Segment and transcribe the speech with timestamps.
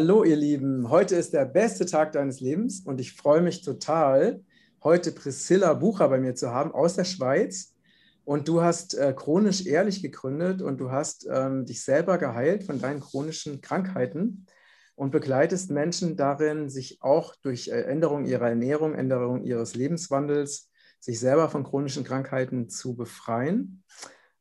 [0.00, 4.44] Hallo ihr Lieben, heute ist der beste Tag deines Lebens und ich freue mich total,
[4.84, 7.74] heute Priscilla Bucher bei mir zu haben aus der Schweiz.
[8.24, 12.80] Und du hast äh, chronisch ehrlich gegründet und du hast ähm, dich selber geheilt von
[12.80, 14.46] deinen chronischen Krankheiten
[14.94, 20.70] und begleitest Menschen darin, sich auch durch äh, Änderung ihrer Ernährung, Änderung ihres Lebenswandels,
[21.00, 23.82] sich selber von chronischen Krankheiten zu befreien.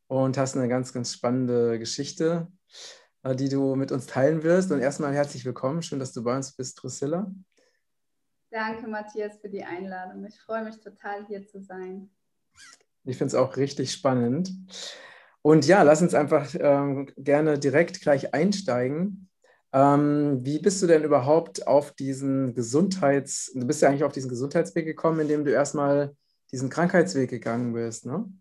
[0.06, 2.48] Und hast eine ganz, ganz spannende Geschichte
[3.24, 4.72] die du mit uns teilen wirst.
[4.72, 5.82] Und erstmal herzlich willkommen.
[5.82, 7.32] Schön, dass du bei uns bist, Priscilla.
[8.50, 10.26] Danke, Matthias, für die Einladung.
[10.26, 12.10] Ich freue mich total, hier zu sein.
[13.04, 14.54] Ich finde es auch richtig spannend.
[15.42, 19.30] Und ja, lass uns einfach ähm, gerne direkt gleich einsteigen.
[19.74, 24.30] Ähm, wie bist du denn überhaupt auf diesen Gesundheits-, du bist ja eigentlich auf diesen
[24.30, 26.16] Gesundheitsweg gekommen, indem du erstmal
[26.52, 28.32] diesen Krankheitsweg gegangen bist, ne?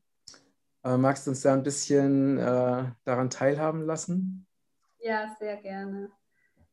[0.84, 4.45] Äh, magst du uns da ein bisschen äh, daran teilhaben lassen?
[5.06, 6.10] Ja, sehr gerne.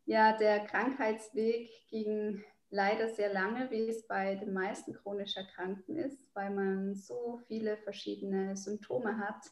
[0.06, 6.34] Ja, der Krankheitsweg ging leider sehr lange, wie es bei den meisten chronisch Erkrankten ist,
[6.34, 9.52] weil man so viele verschiedene Symptome hat,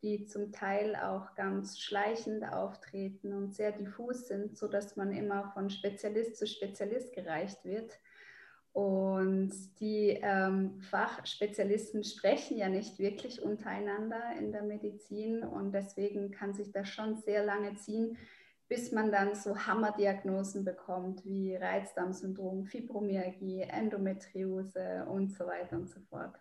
[0.00, 5.68] die zum Teil auch ganz schleichend auftreten und sehr diffus sind, sodass man immer von
[5.68, 7.92] Spezialist zu Spezialist gereicht wird.
[8.74, 16.54] Und die ähm, Fachspezialisten sprechen ja nicht wirklich untereinander in der Medizin und deswegen kann
[16.54, 18.18] sich das schon sehr lange ziehen,
[18.66, 26.00] bis man dann so Hammerdiagnosen bekommt wie Reizdarmsyndrom, Fibromyalgie, Endometriose und so weiter und so
[26.10, 26.34] fort.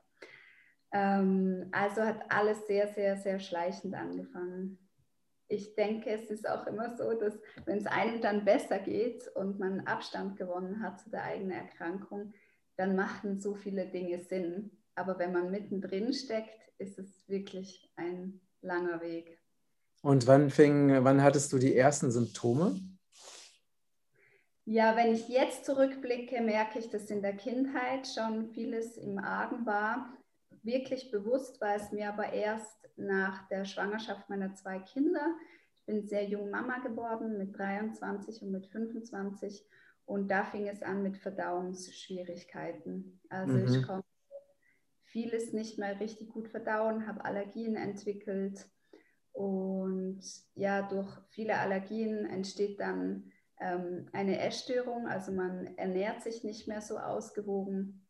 [0.92, 4.83] Ähm, also hat alles sehr, sehr, sehr schleichend angefangen
[5.54, 7.34] ich denke, es ist auch immer so, dass
[7.66, 12.34] wenn es einem dann besser geht und man Abstand gewonnen hat zu der eigenen Erkrankung,
[12.76, 14.72] dann machen so viele Dinge Sinn.
[14.96, 19.40] Aber wenn man mittendrin steckt, ist es wirklich ein langer Weg.
[20.02, 22.76] Und wann fing, wann hattest du die ersten Symptome?
[24.66, 29.66] Ja, wenn ich jetzt zurückblicke, merke ich, dass in der Kindheit schon vieles im Argen
[29.66, 30.14] war.
[30.64, 35.36] Wirklich bewusst war es mir aber erst nach der Schwangerschaft meiner zwei Kinder.
[35.76, 39.66] Ich bin sehr jung Mama geworden, mit 23 und mit 25.
[40.06, 43.20] Und da fing es an mit Verdauungsschwierigkeiten.
[43.30, 43.68] Also mhm.
[43.68, 44.08] ich konnte
[45.04, 48.68] vieles nicht mehr richtig gut verdauen, habe Allergien entwickelt.
[49.32, 50.22] Und
[50.56, 55.08] ja, durch viele Allergien entsteht dann ähm, eine Essstörung.
[55.08, 58.06] Also man ernährt sich nicht mehr so ausgewogen.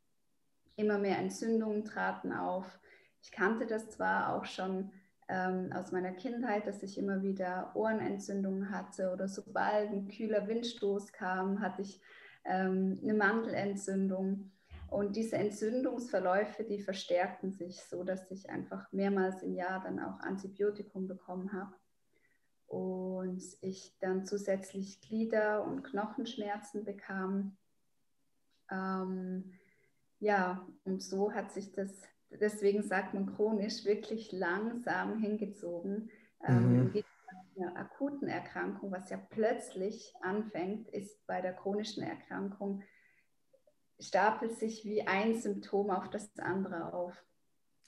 [0.75, 2.79] Immer mehr Entzündungen traten auf.
[3.23, 4.91] Ich kannte das zwar auch schon
[5.29, 11.13] ähm, aus meiner Kindheit, dass ich immer wieder Ohrenentzündungen hatte oder sobald ein kühler Windstoß
[11.13, 12.01] kam, hatte ich
[12.43, 14.51] ähm, eine Mandelentzündung.
[14.89, 20.19] Und diese Entzündungsverläufe, die verstärkten sich so, dass ich einfach mehrmals im Jahr dann auch
[20.19, 21.73] Antibiotikum bekommen habe.
[22.67, 27.57] Und ich dann zusätzlich Glieder- und Knochenschmerzen bekam.
[28.69, 29.53] Ähm,
[30.19, 31.91] ja, und so hat sich das
[32.39, 36.09] deswegen sagt man chronisch, wirklich langsam hingezogen.
[36.45, 37.03] Ähm, mhm.
[37.55, 42.81] einer akuten Erkrankung, was ja plötzlich anfängt, ist bei der chronischen Erkrankung,
[43.99, 47.13] stapelt sich wie ein Symptom auf das andere auf.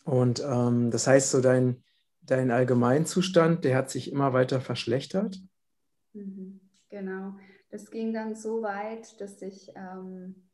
[0.05, 1.83] Und ähm, das heißt, so dein,
[2.21, 5.39] dein Allgemeinzustand, der hat sich immer weiter verschlechtert?
[6.13, 7.37] Mhm, genau.
[7.71, 10.44] Das ging dann so weit, dass ich ähm,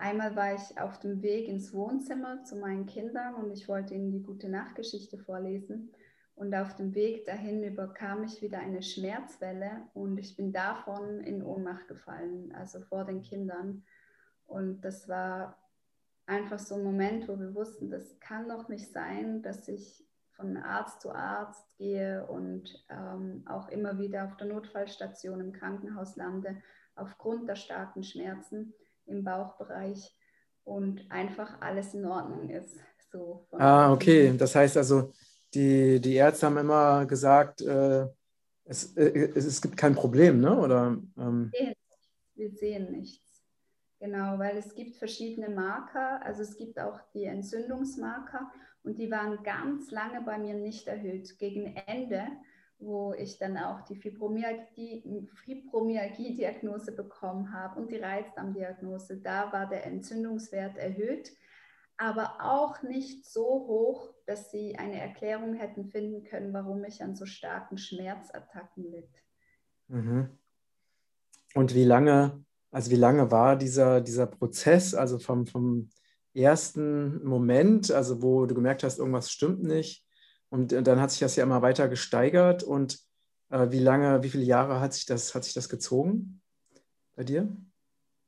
[0.00, 4.12] Einmal war ich auf dem Weg ins Wohnzimmer zu meinen Kindern und ich wollte ihnen
[4.12, 5.90] die gute Nachtgeschichte vorlesen.
[6.36, 11.42] Und auf dem Weg dahin überkam ich wieder eine Schmerzwelle und ich bin davon in
[11.42, 13.82] Ohnmacht gefallen, also vor den Kindern.
[14.46, 15.58] Und das war
[16.26, 20.56] einfach so ein Moment, wo wir wussten, das kann doch nicht sein, dass ich von
[20.56, 26.62] Arzt zu Arzt gehe und ähm, auch immer wieder auf der Notfallstation im Krankenhaus lande,
[26.94, 28.72] aufgrund der starken Schmerzen
[29.08, 30.14] im Bauchbereich
[30.64, 32.76] und einfach alles in Ordnung ist.
[33.10, 34.34] So ah, okay.
[34.36, 35.12] Das heißt also,
[35.54, 38.06] die, die Ärzte haben immer gesagt, äh,
[38.64, 40.58] es, äh, es, es, gibt kein Problem, ne?
[40.58, 41.50] Oder, ähm
[42.34, 43.42] Wir sehen nichts.
[43.98, 46.24] Genau, weil es gibt verschiedene Marker.
[46.24, 48.50] Also es gibt auch die Entzündungsmarker
[48.82, 51.38] und die waren ganz lange bei mir nicht erhöht.
[51.38, 52.26] Gegen Ende
[52.80, 59.16] wo ich dann auch die Fibromyalgie-Diagnose bekommen habe und die Reizdarmdiagnose.
[59.18, 61.32] Da war der Entzündungswert erhöht,
[61.96, 67.16] aber auch nicht so hoch, dass sie eine Erklärung hätten finden können, warum ich an
[67.16, 69.10] so starken Schmerzattacken litt.
[69.88, 70.28] Mhm.
[71.54, 75.90] Und wie lange, also wie lange war dieser, dieser Prozess, also vom, vom
[76.34, 80.04] ersten Moment, also wo du gemerkt hast, irgendwas stimmt nicht,
[80.50, 82.62] und äh, dann hat sich das ja immer weiter gesteigert.
[82.62, 82.98] Und
[83.50, 86.40] äh, wie lange, wie viele Jahre hat sich das, hat sich das gezogen?
[87.18, 87.48] bei dir?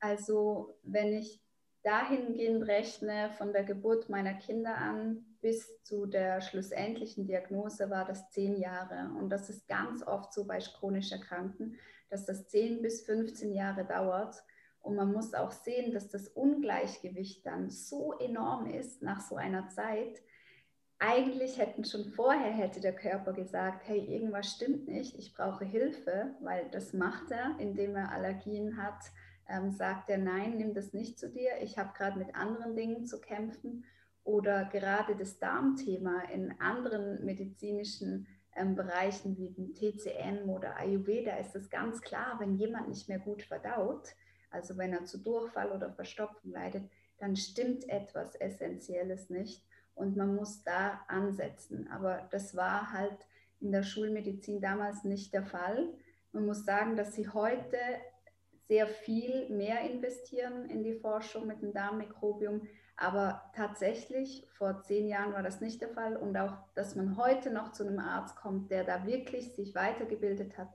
[0.01, 1.41] Also wenn ich
[1.85, 8.29] dahingehend rechne, von der Geburt meiner Kinder an bis zu der schlussendlichen Diagnose war das
[8.31, 9.11] zehn Jahre.
[9.19, 11.79] Und das ist ganz oft so bei chronisch Erkrankten,
[12.11, 14.35] dass das 10 bis 15 Jahre dauert.
[14.81, 19.69] Und man muss auch sehen, dass das Ungleichgewicht dann so enorm ist nach so einer
[19.69, 20.21] Zeit.
[21.03, 26.35] Eigentlich hätten schon vorher hätte der Körper gesagt, hey, irgendwas stimmt nicht, ich brauche Hilfe,
[26.41, 29.11] weil das macht er, indem er Allergien hat,
[29.49, 33.07] ähm, sagt er, nein, nimm das nicht zu dir, ich habe gerade mit anderen Dingen
[33.07, 33.85] zu kämpfen.
[34.25, 41.57] Oder gerade das Darmthema in anderen medizinischen ähm, Bereichen wie dem TCM oder Ayurveda ist
[41.57, 44.15] es ganz klar, wenn jemand nicht mehr gut verdaut,
[44.51, 46.85] also wenn er zu Durchfall oder Verstopfung leidet,
[47.17, 49.63] dann stimmt etwas Essentielles nicht
[49.95, 51.89] und man muss da ansetzen.
[51.91, 53.27] Aber das war halt
[53.61, 55.93] in der Schulmedizin damals nicht der Fall.
[56.33, 57.77] Man muss sagen, dass sie heute
[58.69, 62.63] sehr viel mehr investieren in die Forschung mit dem Darmmikrobiom,
[63.01, 66.17] aber tatsächlich, vor zehn Jahren war das nicht der Fall.
[66.17, 70.59] Und auch, dass man heute noch zu einem Arzt kommt, der da wirklich sich weitergebildet
[70.59, 70.69] hat,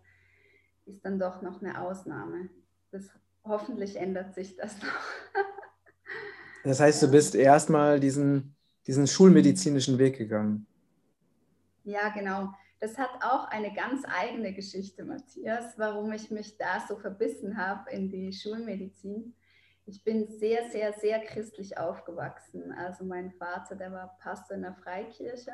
[0.85, 2.49] ist dann doch noch eine Ausnahme.
[2.91, 3.11] Das,
[3.43, 4.89] hoffentlich ändert sich das noch.
[6.63, 8.54] das heißt, du bist erstmal diesen,
[8.87, 10.65] diesen schulmedizinischen Weg gegangen.
[11.83, 12.53] Ja, genau.
[12.79, 17.89] Das hat auch eine ganz eigene Geschichte, Matthias, warum ich mich da so verbissen habe
[17.91, 19.33] in die Schulmedizin
[19.87, 22.71] ich bin sehr, sehr, sehr christlich aufgewachsen.
[22.71, 25.51] Also mein Vater, der war Pastor in der Freikirche.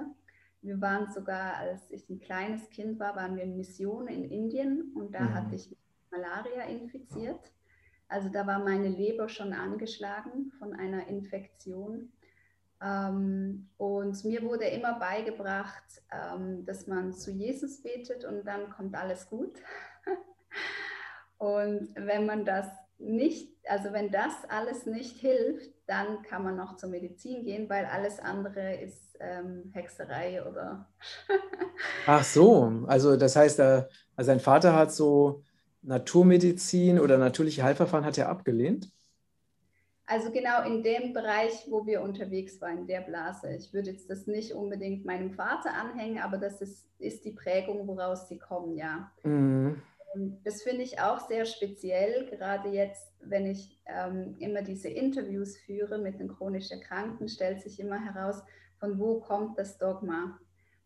[0.61, 4.93] Wir waren sogar, als ich ein kleines Kind war, waren wir in Mission in Indien
[4.95, 5.33] und da mhm.
[5.33, 5.75] hatte ich
[6.11, 7.51] Malaria infiziert.
[8.07, 12.11] Also da war meine Leber schon angeschlagen von einer Infektion.
[12.83, 18.95] Ähm, und mir wurde immer beigebracht, ähm, dass man zu Jesus betet und dann kommt
[18.95, 19.53] alles gut.
[21.37, 22.67] und wenn man das
[22.97, 27.85] nicht, also wenn das alles nicht hilft, dann kann man noch zur Medizin gehen, weil
[27.85, 30.87] alles andere ist ähm, Hexerei oder.
[32.07, 33.87] Ach so, also das heißt, also
[34.17, 35.43] sein Vater hat so
[35.81, 38.91] Naturmedizin oder natürliche Heilverfahren hat er abgelehnt?
[40.11, 43.55] Also genau in dem Bereich, wo wir unterwegs waren, in der Blase.
[43.55, 47.87] Ich würde jetzt das nicht unbedingt meinem Vater anhängen, aber das ist, ist die Prägung,
[47.87, 49.09] woraus sie kommen, ja.
[49.23, 49.81] Mhm.
[50.43, 55.97] Das finde ich auch sehr speziell, gerade jetzt, wenn ich ähm, immer diese Interviews führe
[55.97, 58.43] mit den chronisch Erkrankten, stellt sich immer heraus,
[58.81, 60.37] von wo kommt das Dogma.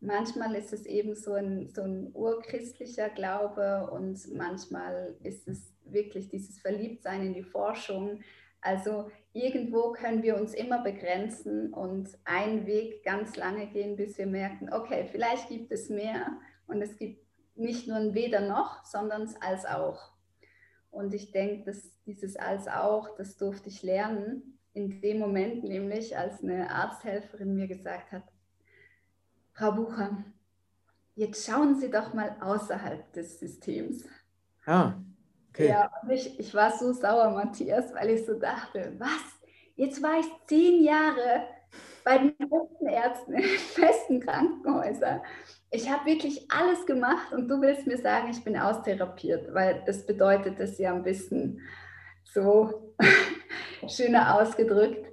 [0.02, 6.30] Manchmal ist es eben so ein, so ein urchristlicher Glaube und manchmal ist es wirklich
[6.30, 8.20] dieses Verliebtsein in die Forschung.
[8.66, 14.26] Also irgendwo können wir uns immer begrenzen und einen Weg ganz lange gehen, bis wir
[14.26, 17.24] merken, okay, vielleicht gibt es mehr und es gibt
[17.56, 20.14] nicht nur ein Weder noch, sondern als auch.
[20.90, 26.18] Und ich denke, dass dieses als auch, das durfte ich lernen, in dem Moment nämlich,
[26.18, 28.24] als eine Arzthelferin mir gesagt hat,
[29.54, 30.26] Frau Bucher,
[31.14, 34.06] jetzt schauen Sie doch mal außerhalb des Systems.
[34.66, 34.96] Ah,
[35.56, 35.70] okay.
[35.70, 39.10] Ja, und ich, ich war so sauer, Matthias, weil ich so dachte, was?
[39.76, 41.48] Jetzt war ich zehn Jahre
[42.04, 45.22] bei den besten Ärzten in festen Krankenhäusern
[45.76, 50.06] ich habe wirklich alles gemacht und du willst mir sagen, ich bin austherapiert, weil das
[50.06, 51.62] bedeutet das ja ein bisschen
[52.24, 52.96] so
[53.88, 55.06] schöner ausgedrückt.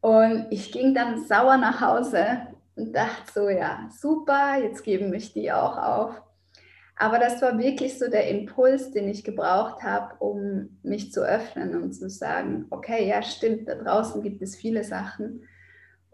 [0.00, 5.32] Und ich ging dann sauer nach Hause und dachte so, ja, super, jetzt geben mich
[5.32, 6.22] die auch auf.
[6.96, 11.82] Aber das war wirklich so der Impuls, den ich gebraucht habe, um mich zu öffnen
[11.82, 15.42] und zu sagen, okay, ja, stimmt, da draußen gibt es viele Sachen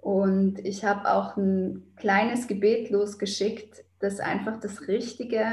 [0.03, 5.45] und ich habe auch ein kleines Gebet losgeschickt, dass einfach das Richtige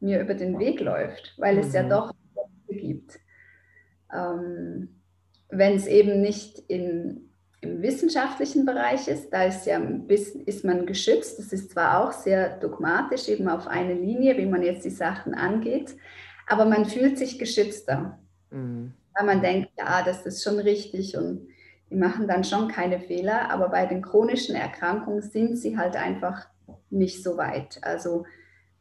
[0.00, 1.74] mir über den Weg läuft, weil es mhm.
[1.74, 2.14] ja doch
[2.66, 3.20] gibt.
[4.10, 5.02] Ähm,
[5.50, 7.33] Wenn es eben nicht in,
[7.64, 9.80] im wissenschaftlichen Bereich ist, da ist ja
[10.46, 11.38] ist man geschützt.
[11.38, 15.34] Das ist zwar auch sehr dogmatisch, eben auf eine Linie, wie man jetzt die Sachen
[15.34, 15.96] angeht,
[16.46, 18.18] aber man fühlt sich geschützter,
[18.50, 18.92] mhm.
[19.14, 21.48] weil man denkt, ja, das ist schon richtig und
[21.90, 26.46] die machen dann schon keine Fehler, aber bei den chronischen Erkrankungen sind sie halt einfach
[26.90, 27.78] nicht so weit.
[27.82, 28.24] Also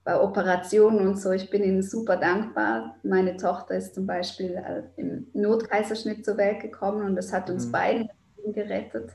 [0.03, 2.97] bei Operationen und so, ich bin ihnen super dankbar.
[3.03, 7.67] Meine Tochter ist zum Beispiel äh, im Notkaiserschnitt zur Welt gekommen und das hat uns
[7.67, 7.71] mhm.
[7.71, 8.09] beiden
[8.51, 9.11] gerettet.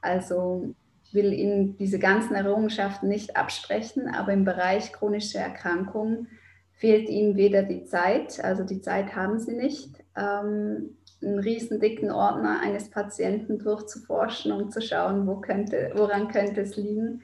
[0.00, 0.74] Also
[1.12, 6.28] will Ihnen diese ganzen Errungenschaften nicht absprechen, aber im Bereich chronische Erkrankungen
[6.72, 12.10] fehlt Ihnen weder die Zeit, also die Zeit haben Sie nicht, ähm, einen riesen dicken
[12.10, 17.22] Ordner eines Patienten durchzuforschen, um zu schauen, wo könnte, woran könnte es liegen.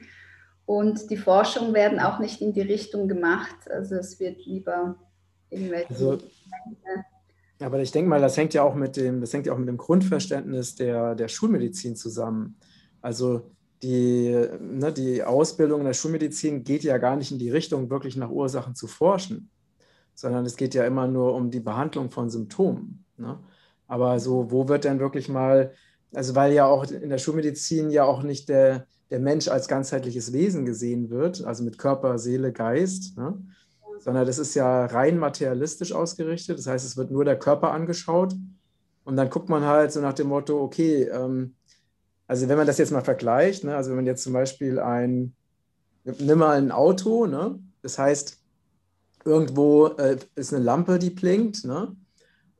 [0.65, 3.69] Und die Forschung werden auch nicht in die Richtung gemacht.
[3.69, 4.95] Also es wird lieber
[5.49, 6.19] irgendwelche also,
[7.61, 9.67] Aber ich denke mal, das hängt ja auch mit dem, das hängt ja auch mit
[9.67, 12.57] dem Grundverständnis der, der Schulmedizin zusammen.
[13.01, 13.51] Also
[13.83, 18.15] die, ne, die Ausbildung in der Schulmedizin geht ja gar nicht in die Richtung, wirklich
[18.15, 19.49] nach Ursachen zu forschen,
[20.15, 23.05] sondern es geht ja immer nur um die Behandlung von Symptomen.
[23.17, 23.39] Ne?
[23.87, 25.73] Aber so, wo wird denn wirklich mal,
[26.13, 30.31] also weil ja auch in der Schulmedizin ja auch nicht der, der Mensch als ganzheitliches
[30.33, 33.41] Wesen gesehen wird, also mit Körper, Seele, Geist, ne?
[33.99, 36.57] Sondern das ist ja rein materialistisch ausgerichtet.
[36.57, 38.33] Das heißt, es wird nur der Körper angeschaut
[39.03, 41.55] und dann guckt man halt so nach dem Motto, okay, ähm,
[42.27, 45.33] also wenn man das jetzt mal vergleicht, ne, also wenn man jetzt zum Beispiel ein,
[46.03, 48.37] nimm mal ein Auto, ne, das heißt,
[49.25, 51.95] irgendwo äh, ist eine Lampe, die blinkt, ne,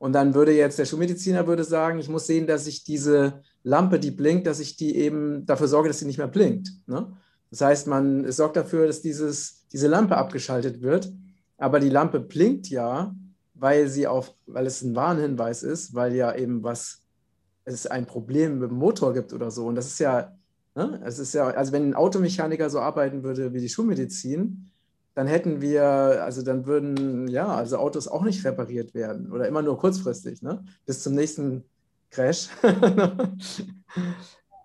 [0.00, 4.00] und dann würde jetzt der Schulmediziner würde sagen, ich muss sehen, dass ich diese Lampe,
[4.00, 6.70] die blinkt, dass ich die eben dafür sorge, dass sie nicht mehr blinkt.
[6.86, 7.12] Ne?
[7.50, 11.12] Das heißt, man sorgt dafür, dass dieses, diese Lampe abgeschaltet wird.
[11.60, 13.14] Aber die Lampe blinkt ja,
[13.54, 17.02] weil sie auf, weil es ein Warnhinweis ist, weil ja eben was
[17.64, 19.66] es ein Problem mit dem Motor gibt oder so.
[19.66, 20.34] Und das ist ja,
[20.74, 24.70] ne, es ist ja, also wenn ein Automechaniker so arbeiten würde wie die Schulmedizin,
[25.14, 29.60] dann hätten wir, also dann würden, ja, also Autos auch nicht repariert werden oder immer
[29.60, 30.64] nur kurzfristig, ne?
[30.86, 31.64] Bis zum nächsten
[32.10, 32.48] Crash.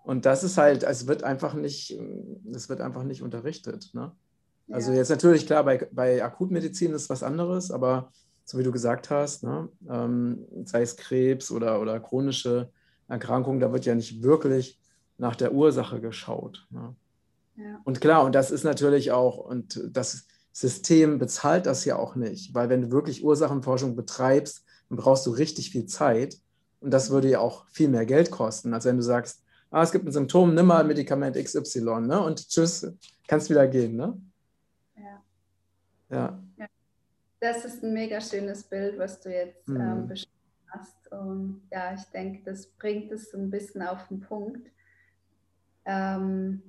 [0.03, 1.99] Und das ist halt, es wird einfach nicht,
[2.53, 3.89] es wird einfach nicht unterrichtet.
[3.93, 4.11] Ne?
[4.71, 4.97] Also ja.
[4.97, 8.11] jetzt natürlich klar, bei, bei Akutmedizin ist was anderes, aber
[8.45, 12.69] so wie du gesagt hast, ne, ähm, sei es Krebs oder, oder chronische
[13.07, 14.79] Erkrankung, da wird ja nicht wirklich
[15.17, 16.67] nach der Ursache geschaut.
[16.69, 16.95] Ne?
[17.57, 17.81] Ja.
[17.83, 22.53] Und klar, und das ist natürlich auch, und das System bezahlt das ja auch nicht,
[22.53, 26.37] weil wenn du wirklich Ursachenforschung betreibst, dann brauchst du richtig viel Zeit
[26.79, 29.91] und das würde ja auch viel mehr Geld kosten, als wenn du sagst, ah, es
[29.91, 32.21] gibt ein Symptom, nimm mal Medikament XY ne?
[32.21, 32.87] und tschüss,
[33.27, 33.95] kannst wieder gehen.
[33.95, 34.17] Ne?
[36.09, 36.39] Ja.
[36.57, 36.67] ja.
[37.39, 39.81] Das ist ein mega schönes Bild, was du jetzt mhm.
[39.81, 40.31] ähm, beschrieben
[40.67, 41.11] hast.
[41.11, 44.69] Und ja, ich denke, das bringt es so ein bisschen auf den Punkt.
[45.85, 46.61] Ähm,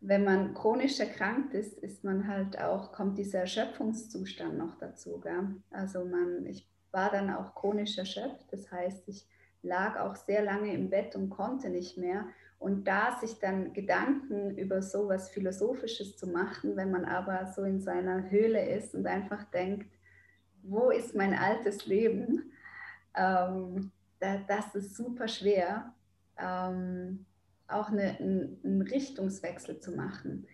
[0.00, 5.20] wenn man chronisch erkrankt ist, ist man halt auch, kommt dieser Erschöpfungszustand noch dazu.
[5.20, 5.56] Gell?
[5.70, 9.26] Also man, ich war dann auch chronisch erschöpft, das heißt, ich
[9.62, 12.26] lag auch sehr lange im Bett und konnte nicht mehr.
[12.58, 17.62] Und da sich dann Gedanken über so was Philosophisches zu machen, wenn man aber so
[17.62, 19.90] in seiner Höhle ist und einfach denkt,
[20.62, 22.52] wo ist mein altes Leben?
[23.14, 25.94] ähm, da, das ist super schwer,
[26.38, 27.26] ähm,
[27.68, 30.46] auch eine, einen Richtungswechsel zu machen.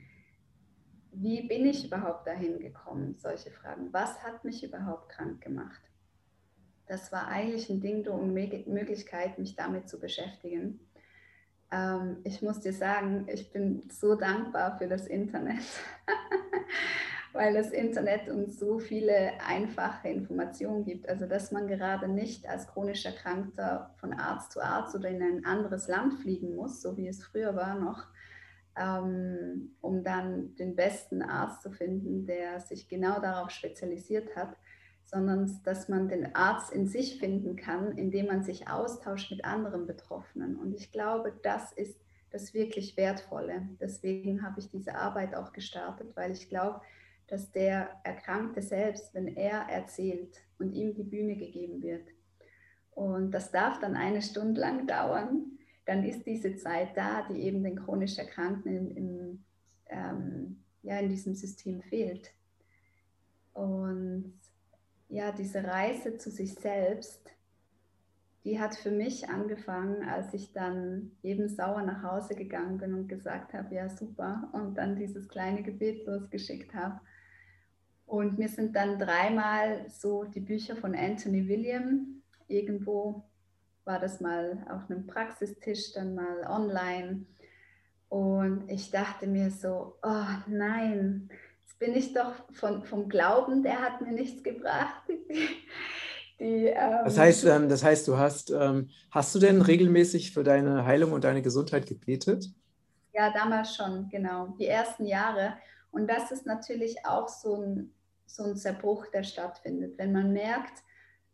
[1.12, 3.16] Wie bin ich überhaupt dahin gekommen?
[3.18, 3.92] Solche Fragen.
[3.92, 5.80] Was hat mich überhaupt krank gemacht?
[6.86, 10.80] Das war eigentlich ein Ding und Möglichkeit, mich damit zu beschäftigen.
[11.72, 15.62] Ähm, ich muss dir sagen, ich bin so dankbar für das Internet.
[17.32, 21.08] weil das Internet uns so viele einfache Informationen gibt.
[21.08, 25.44] Also dass man gerade nicht als chronisch Erkrankter von Arzt zu Arzt oder in ein
[25.44, 28.06] anderes Land fliegen muss, so wie es früher war noch,
[28.76, 34.56] ähm, um dann den besten Arzt zu finden, der sich genau darauf spezialisiert hat,
[35.10, 39.86] sondern dass man den Arzt in sich finden kann, indem man sich austauscht mit anderen
[39.86, 40.56] Betroffenen.
[40.56, 41.98] Und ich glaube, das ist
[42.30, 43.68] das wirklich Wertvolle.
[43.80, 46.80] Deswegen habe ich diese Arbeit auch gestartet, weil ich glaube,
[47.26, 52.08] dass der Erkrankte selbst, wenn er erzählt und ihm die Bühne gegeben wird,
[52.92, 57.64] und das darf dann eine Stunde lang dauern, dann ist diese Zeit da, die eben
[57.64, 59.44] den chronisch Erkrankten in, in,
[59.88, 62.30] ähm, ja, in diesem System fehlt.
[63.54, 64.39] Und
[65.10, 67.20] ja, diese Reise zu sich selbst,
[68.44, 73.08] die hat für mich angefangen, als ich dann eben sauer nach Hause gegangen bin und
[73.08, 77.00] gesagt habe, ja super, und dann dieses kleine Gebet losgeschickt habe.
[78.06, 83.24] Und mir sind dann dreimal so die Bücher von Anthony William, irgendwo
[83.84, 87.26] war das mal auf einem Praxistisch, dann mal online.
[88.08, 91.30] Und ich dachte mir so, oh nein,
[91.78, 95.02] bin ich doch von, vom Glauben, der hat mir nichts gebracht.
[96.40, 100.42] Die, ähm, das, heißt, ähm, das heißt, du hast, ähm, hast du denn regelmäßig für
[100.42, 102.50] deine Heilung und deine Gesundheit gebetet?
[103.12, 104.54] Ja, damals schon, genau.
[104.58, 105.54] Die ersten Jahre.
[105.90, 107.92] Und das ist natürlich auch so ein
[108.30, 109.98] so ein Zerbruch, der stattfindet.
[109.98, 110.82] Wenn man merkt,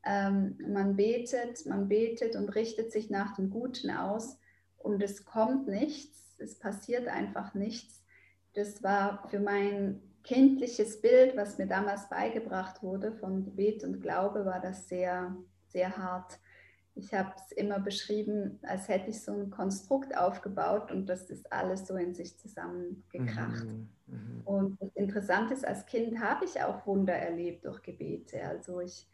[0.05, 4.38] ähm, man betet, man betet und richtet sich nach dem Guten aus
[4.78, 8.05] und es kommt nichts, es passiert einfach nichts.
[8.55, 14.45] Das war für mein kindliches Bild, was mir damals beigebracht wurde von Gebet und Glaube,
[14.45, 15.37] war das sehr,
[15.68, 16.40] sehr hart.
[16.97, 21.52] Ich habe es immer beschrieben, als hätte ich so ein Konstrukt aufgebaut und das ist
[21.52, 23.66] alles so in sich zusammengekracht.
[23.66, 23.88] Mhm.
[24.06, 24.40] Mhm.
[24.45, 28.42] Und das Interessante ist, als Kind habe ich auch Wunder erlebt durch Gebete.
[28.42, 29.06] Also ich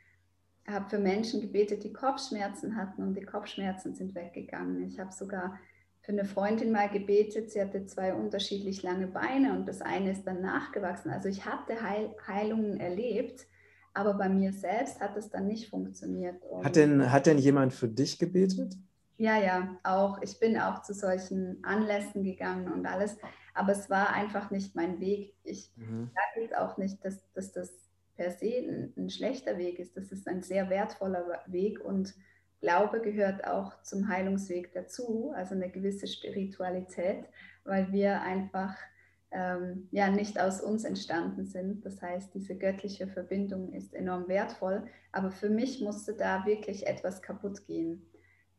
[0.66, 4.83] habe für Menschen gebetet, die Kopfschmerzen hatten und die Kopfschmerzen sind weggegangen.
[4.85, 5.59] Ich habe sogar
[6.02, 10.26] für eine Freundin mal gebetet, sie hatte zwei unterschiedlich lange Beine und das eine ist
[10.26, 11.11] dann nachgewachsen.
[11.11, 13.47] Also ich hatte Heil Heilungen erlebt,
[13.94, 16.42] aber bei mir selbst hat es dann nicht funktioniert.
[16.42, 18.75] Und hat, denn, hat denn jemand für dich gebetet?
[19.16, 20.21] Ja, ja, auch.
[20.23, 23.16] Ich bin auch zu solchen Anlässen gegangen und alles,
[23.54, 25.35] aber es war einfach nicht mein Weg.
[25.44, 26.11] Ich mhm.
[26.12, 27.71] sage jetzt auch nicht, dass, dass das
[28.16, 29.97] per se ein, ein, schlechter Weg ist.
[29.97, 32.14] Das ist ein sehr wertvoller Weg und
[32.62, 37.25] Glaube gehört auch zum Heilungsweg dazu, also eine gewisse Spiritualität,
[37.64, 38.76] weil wir einfach
[39.33, 41.85] ähm, ja nicht aus uns entstanden sind.
[41.85, 47.21] Das heißt, diese göttliche Verbindung ist enorm wertvoll, aber für mich musste da wirklich etwas
[47.21, 48.07] kaputt gehen.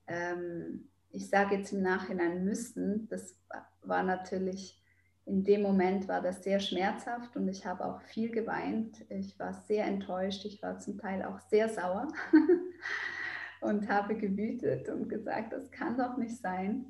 [0.07, 3.39] Ähm, ich sage jetzt im Nachhinein müssen, das
[3.83, 4.83] war natürlich
[5.25, 9.05] in dem Moment war das sehr schmerzhaft und ich habe auch viel geweint.
[9.07, 12.09] Ich war sehr enttäuscht, ich war zum Teil auch sehr sauer
[13.63, 16.85] und habe gewütet und gesagt, das kann doch nicht sein.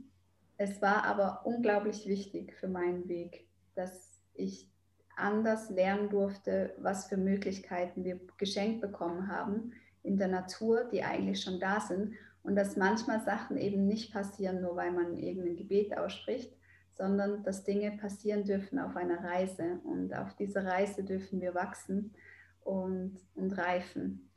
[0.57, 4.69] Es war aber unglaublich wichtig für meinen Weg, dass ich
[5.15, 11.41] anders lernen durfte, was für Möglichkeiten wir geschenkt bekommen haben in der Natur, die eigentlich
[11.41, 12.13] schon da sind
[12.43, 16.53] und dass manchmal Sachen eben nicht passieren, nur weil man irgendein Gebet ausspricht,
[16.91, 19.79] sondern dass Dinge passieren dürfen auf einer Reise.
[19.83, 22.13] Und auf dieser Reise dürfen wir wachsen
[22.61, 24.29] und, und reifen.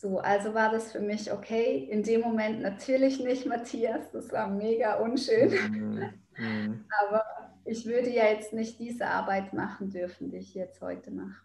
[0.00, 1.88] So, also war das für mich okay.
[1.90, 5.50] In dem Moment natürlich nicht, Matthias, das war mega unschön.
[5.50, 6.02] Mhm.
[6.38, 6.84] Mhm.
[7.04, 7.24] Aber
[7.64, 11.42] ich würde ja jetzt nicht diese Arbeit machen dürfen, die ich jetzt heute mache.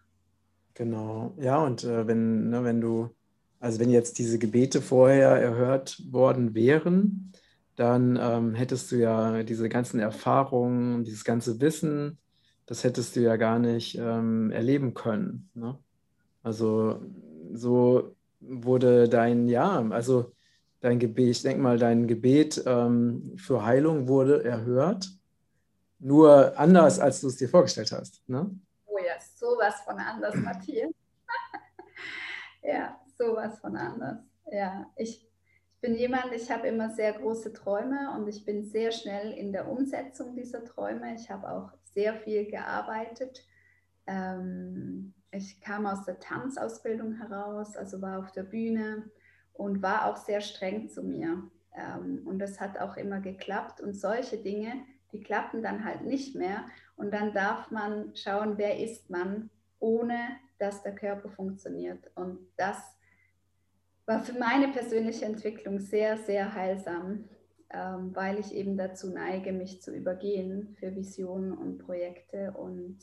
[0.74, 3.10] Genau, ja, und äh, wenn, ne, wenn du,
[3.58, 7.32] also wenn jetzt diese Gebete vorher erhört worden wären,
[7.74, 12.18] dann ähm, hättest du ja diese ganzen Erfahrungen, dieses ganze Wissen,
[12.66, 15.50] das hättest du ja gar nicht ähm, erleben können.
[15.54, 15.76] Ne?
[16.44, 17.02] Also
[17.52, 18.14] so
[18.48, 20.32] wurde dein, ja, also
[20.80, 25.08] dein Gebet, ich denke mal, dein Gebet ähm, für Heilung wurde erhört,
[25.98, 28.22] nur anders, als du es dir vorgestellt hast.
[28.28, 28.50] Ne?
[28.86, 30.90] Oh ja, sowas von anders, Matthias.
[32.62, 34.18] ja, sowas von anders.
[34.50, 35.26] Ja, ich
[35.80, 39.68] bin jemand, ich habe immer sehr große Träume und ich bin sehr schnell in der
[39.68, 41.14] Umsetzung dieser Träume.
[41.14, 43.46] Ich habe auch sehr viel gearbeitet.
[44.06, 49.10] Ähm, ich kam aus der Tanzausbildung heraus, also war auf der Bühne
[49.52, 51.42] und war auch sehr streng zu mir.
[51.74, 53.80] Ähm, und das hat auch immer geklappt.
[53.80, 54.72] Und solche Dinge,
[55.12, 56.64] die klappen dann halt nicht mehr.
[56.96, 60.18] Und dann darf man schauen, wer ist man, ohne
[60.58, 62.10] dass der Körper funktioniert.
[62.14, 62.78] Und das
[64.06, 67.24] war für meine persönliche Entwicklung sehr, sehr heilsam,
[67.70, 72.52] ähm, weil ich eben dazu neige, mich zu übergehen für Visionen und Projekte.
[72.52, 72.98] Und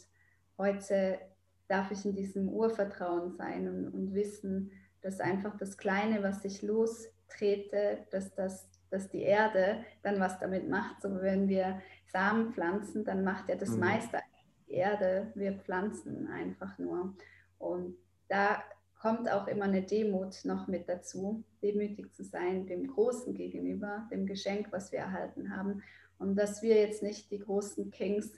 [0.62, 1.20] heute
[1.68, 4.72] darf ich in diesem Urvertrauen sein und, und wissen,
[5.02, 10.70] dass einfach das Kleine, was ich lostrete, dass, das, dass die Erde dann was damit
[10.70, 11.02] macht.
[11.02, 13.80] So wenn wir Samen pflanzen, dann macht ja das mhm.
[13.80, 14.20] meiste
[14.68, 15.32] die Erde.
[15.34, 17.16] Wir pflanzen einfach nur.
[17.58, 17.98] Und
[18.28, 18.64] da
[19.00, 24.28] kommt auch immer eine Demut noch mit dazu, demütig zu sein dem Großen gegenüber, dem
[24.28, 25.82] Geschenk, was wir erhalten haben.
[26.20, 28.32] Und dass wir jetzt nicht die großen Kings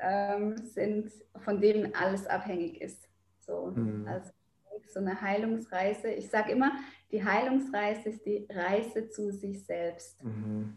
[0.00, 1.10] ähm, sind,
[1.44, 3.08] von denen alles abhängig ist.
[3.40, 4.06] So, mhm.
[4.08, 4.30] also
[4.92, 6.08] so eine Heilungsreise.
[6.08, 6.72] Ich sage immer,
[7.10, 10.22] die Heilungsreise ist die Reise zu sich selbst.
[10.22, 10.76] Mhm.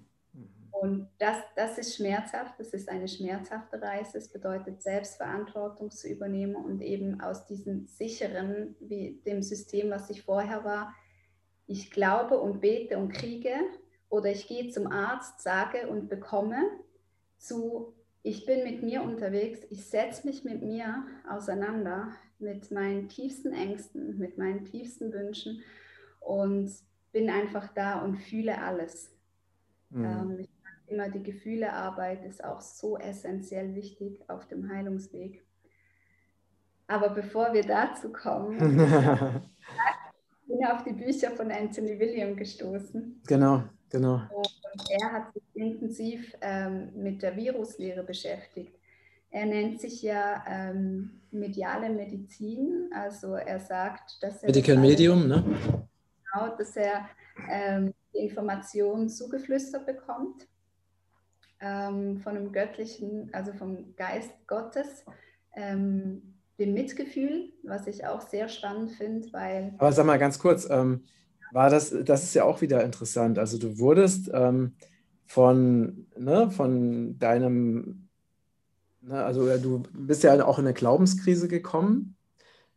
[0.72, 4.20] Und das, das ist schmerzhaft, das ist eine schmerzhafte Reise.
[4.20, 10.24] Es bedeutet, Selbstverantwortung zu übernehmen und eben aus diesem sicheren, wie dem System, was ich
[10.24, 10.94] vorher war,
[11.66, 13.56] ich glaube und bete und kriege
[14.10, 16.62] oder ich gehe zum Arzt, sage und bekomme,
[17.38, 23.54] zu ich bin mit mir unterwegs, ich setze mich mit mir auseinander, mit meinen tiefsten
[23.54, 25.64] Ängsten, mit meinen tiefsten Wünschen
[26.20, 26.72] und
[27.12, 29.12] bin einfach da und fühle alles.
[29.90, 30.06] Mhm.
[30.06, 30.50] Ähm, ich
[30.88, 35.44] immer die Gefühlearbeit ist auch so essentiell wichtig auf dem Heilungsweg.
[36.88, 38.58] Aber bevor wir dazu kommen,
[40.48, 43.22] bin ich auf die Bücher von Anthony William gestoßen.
[43.28, 44.22] Genau, genau.
[44.32, 48.76] Und er hat sich intensiv ähm, mit der Viruslehre beschäftigt.
[49.30, 54.48] Er nennt sich ja ähm, mediale Medizin, also er sagt, dass er.
[54.48, 55.44] Medical Medium, ne?
[55.44, 57.10] Genau, dass er
[57.50, 60.48] ähm, die Informationen zugeflüstert bekommt
[61.60, 65.06] ähm, von einem göttlichen, also vom Geist Gottes,
[65.56, 69.74] ähm, dem Mitgefühl, was ich auch sehr spannend finde, weil.
[69.78, 71.04] Aber sag mal ganz kurz, ähm,
[71.52, 73.40] war das, das ist ja auch wieder interessant.
[73.40, 74.74] Also du wurdest ähm,
[75.26, 78.08] von, ne, von deinem,
[79.02, 82.16] ne, also du bist ja auch in eine Glaubenskrise gekommen.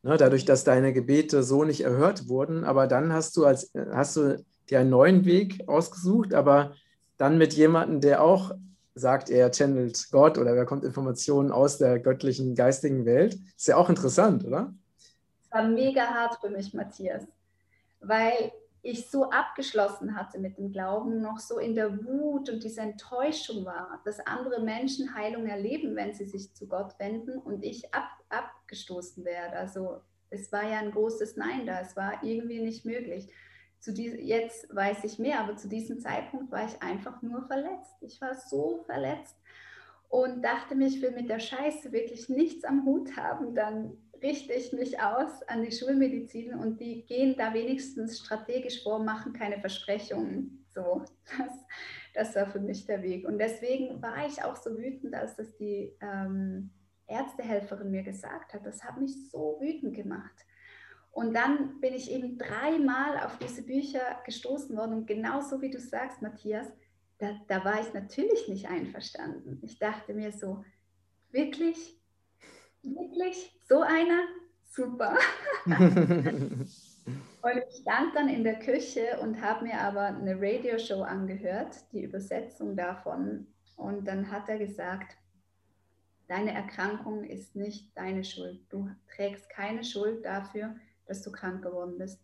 [0.02, 2.64] Ne, dadurch, dass deine Gebete so nicht erhört wurden.
[2.64, 6.74] Aber dann hast du, als, hast du dir einen neuen Weg ausgesucht, aber
[7.16, 8.52] dann mit jemandem, der auch
[8.94, 13.38] sagt, er channelt Gott oder er kommt Informationen aus der göttlichen, geistigen Welt.
[13.56, 14.72] Ist ja auch interessant, oder?
[15.42, 17.24] Es war mega hart für mich, Matthias,
[18.00, 22.82] weil ich so abgeschlossen hatte mit dem Glauben, noch so in der Wut und dieser
[22.82, 27.94] Enttäuschung war, dass andere Menschen Heilung erleben, wenn sie sich zu Gott wenden und ich
[27.94, 29.56] ab, abgestoßen werde.
[29.56, 33.28] Also es war ja ein großes Nein da, es war irgendwie nicht möglich.
[33.80, 37.96] Zu dies, jetzt weiß ich mehr, aber zu diesem Zeitpunkt war ich einfach nur verletzt.
[38.00, 39.36] Ich war so verletzt
[40.08, 43.54] und dachte mir, ich will mit der Scheiße wirklich nichts am Hut haben.
[43.54, 49.02] Dann richte ich mich aus an die Schulmedizin und die gehen da wenigstens strategisch vor,
[49.02, 50.64] machen keine Versprechungen.
[50.68, 51.04] So,
[51.38, 51.52] das,
[52.14, 53.26] das war für mich der Weg.
[53.26, 56.70] Und deswegen war ich auch so wütend, als das die ähm,
[57.06, 58.64] Ärztehelferin mir gesagt hat.
[58.64, 60.46] Das hat mich so wütend gemacht.
[61.12, 64.94] Und dann bin ich eben dreimal auf diese Bücher gestoßen worden.
[64.94, 66.68] Und genauso wie du sagst, Matthias,
[67.18, 69.58] da, da war ich natürlich nicht einverstanden.
[69.62, 70.64] Ich dachte mir so,
[71.30, 71.99] wirklich,
[72.82, 74.22] wirklich, so einer?
[74.64, 75.16] Super.
[75.66, 76.68] und
[77.68, 82.76] ich stand dann in der Küche und habe mir aber eine Radioshow angehört, die Übersetzung
[82.76, 83.48] davon.
[83.76, 85.16] Und dann hat er gesagt,
[86.28, 88.60] deine Erkrankung ist nicht deine Schuld.
[88.68, 92.22] Du trägst keine Schuld dafür, dass du krank geworden bist.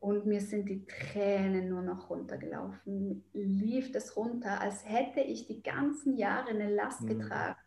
[0.00, 3.24] Und mir sind die Tränen nur noch runtergelaufen.
[3.32, 7.18] Lief das runter, als hätte ich die ganzen Jahre eine Last mhm.
[7.18, 7.58] getragen.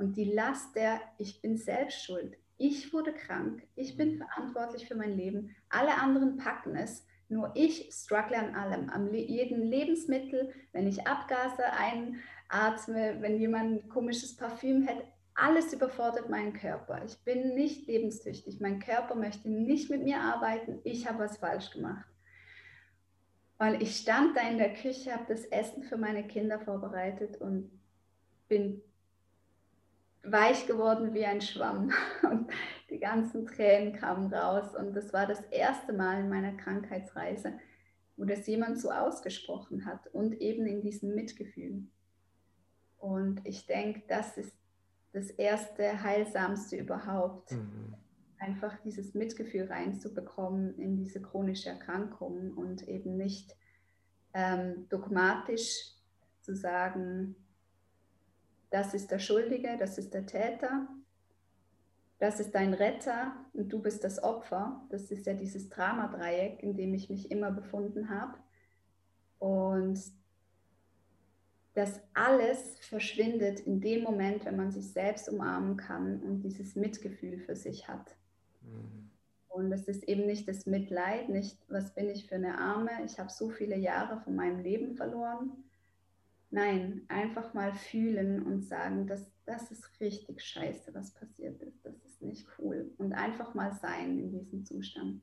[0.00, 2.38] Und die Last der, ich bin selbst schuld.
[2.56, 3.62] Ich wurde krank.
[3.74, 4.18] Ich bin mhm.
[4.18, 5.54] verantwortlich für mein Leben.
[5.68, 7.06] Alle anderen packen es.
[7.28, 13.88] Nur ich struggle an allem, an jedem Lebensmittel, wenn ich Abgase einatme, wenn jemand ein
[13.90, 17.04] komisches Parfüm hat, alles überfordert meinen Körper.
[17.04, 18.58] Ich bin nicht lebenstüchtig.
[18.58, 20.80] Mein Körper möchte nicht mit mir arbeiten.
[20.82, 22.06] Ich habe was falsch gemacht.
[23.58, 27.70] Weil ich stand da in der Küche, habe das Essen für meine Kinder vorbereitet und
[28.48, 28.82] bin
[30.22, 31.92] weich geworden wie ein Schwamm.
[32.22, 32.50] Und
[32.90, 34.74] die ganzen Tränen kamen raus.
[34.74, 37.54] Und das war das erste Mal in meiner Krankheitsreise,
[38.16, 41.84] wo das jemand so ausgesprochen hat und eben in diesem Mitgefühl.
[42.98, 44.54] Und ich denke, das ist
[45.12, 47.52] das erste Heilsamste überhaupt.
[47.52, 47.94] Mhm.
[48.38, 53.56] Einfach dieses Mitgefühl reinzubekommen in diese chronische Erkrankung und eben nicht
[54.34, 55.92] ähm, dogmatisch
[56.40, 57.36] zu sagen,
[58.70, 60.88] das ist der Schuldige, das ist der Täter,
[62.20, 64.86] das ist dein Retter und du bist das Opfer.
[64.90, 68.38] Das ist ja dieses Dramadreieck, in dem ich mich immer befunden habe.
[69.38, 69.98] Und
[71.72, 77.38] das alles verschwindet in dem Moment, wenn man sich selbst umarmen kann und dieses Mitgefühl
[77.38, 78.14] für sich hat.
[78.60, 79.10] Mhm.
[79.48, 83.18] Und es ist eben nicht das Mitleid, nicht, was bin ich für eine Arme, ich
[83.18, 85.64] habe so viele Jahre von meinem Leben verloren.
[86.50, 91.84] Nein, einfach mal fühlen und sagen, dass das ist richtig scheiße, was passiert ist.
[91.84, 92.92] Das ist nicht cool.
[92.98, 95.22] Und einfach mal sein in diesem Zustand.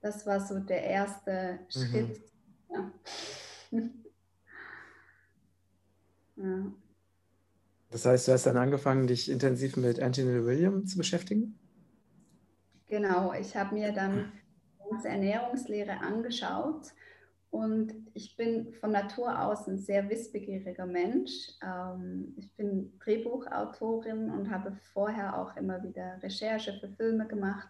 [0.00, 1.70] Das war so der erste mhm.
[1.70, 2.20] Schritt.
[2.70, 2.92] Ja.
[6.38, 6.70] Ja.
[7.90, 11.58] Das heißt, du hast dann angefangen, dich intensiv mit Anthony William zu beschäftigen?
[12.88, 14.32] Genau, ich habe mir dann
[14.90, 16.92] ganze Ernährungslehre angeschaut
[17.50, 21.52] und ich bin von Natur aus ein sehr wissbegieriger Mensch.
[21.62, 27.68] Ähm, ich bin Drehbuchautorin und habe vorher auch immer wieder Recherche für Filme gemacht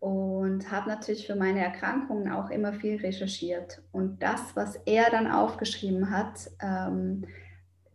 [0.00, 3.82] und habe natürlich für meine Erkrankungen auch immer viel recherchiert.
[3.92, 7.24] Und das, was er dann aufgeschrieben hat, ähm,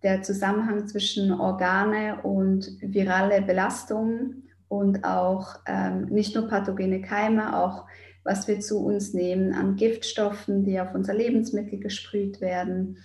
[0.03, 7.85] der Zusammenhang zwischen Organe und virale Belastung und auch ähm, nicht nur pathogene Keime, auch
[8.27, 12.97] was wir zu uns nehmen an Giftstoffen, die auf unser Lebensmittel gesprüht werden,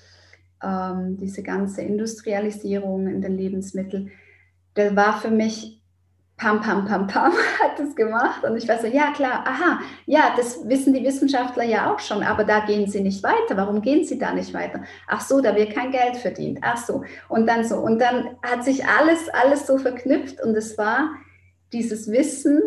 [0.63, 4.11] ähm, diese ganze Industrialisierung in den Lebensmitteln,
[4.75, 5.81] das war für mich
[6.37, 7.33] pam, pam, pam, pam,
[7.63, 8.43] hat das gemacht.
[8.45, 12.25] Und ich war so, ja klar, aha, ja, das wissen die Wissenschaftler ja auch schon,
[12.25, 13.57] aber da gehen sie nicht weiter.
[13.57, 14.83] Warum gehen sie da nicht weiter?
[15.07, 16.59] Ach so, da wird kein Geld verdient.
[16.63, 17.05] Ach so.
[17.29, 17.77] Und dann so.
[17.77, 21.11] Und dann hat sich alles, alles so verknüpft und es war
[21.73, 22.61] dieses Wissen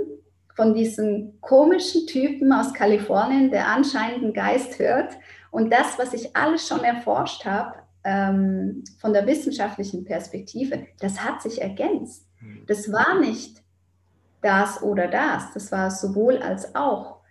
[0.55, 5.13] von diesem komischen Typen aus Kalifornien, der anscheinend einen Geist hört.
[5.51, 11.41] Und das, was ich alles schon erforscht habe, ähm, von der wissenschaftlichen Perspektive, das hat
[11.41, 12.27] sich ergänzt.
[12.39, 12.63] Hm.
[12.67, 13.61] Das war nicht
[14.41, 15.51] das oder das.
[15.53, 17.21] Das war sowohl als auch.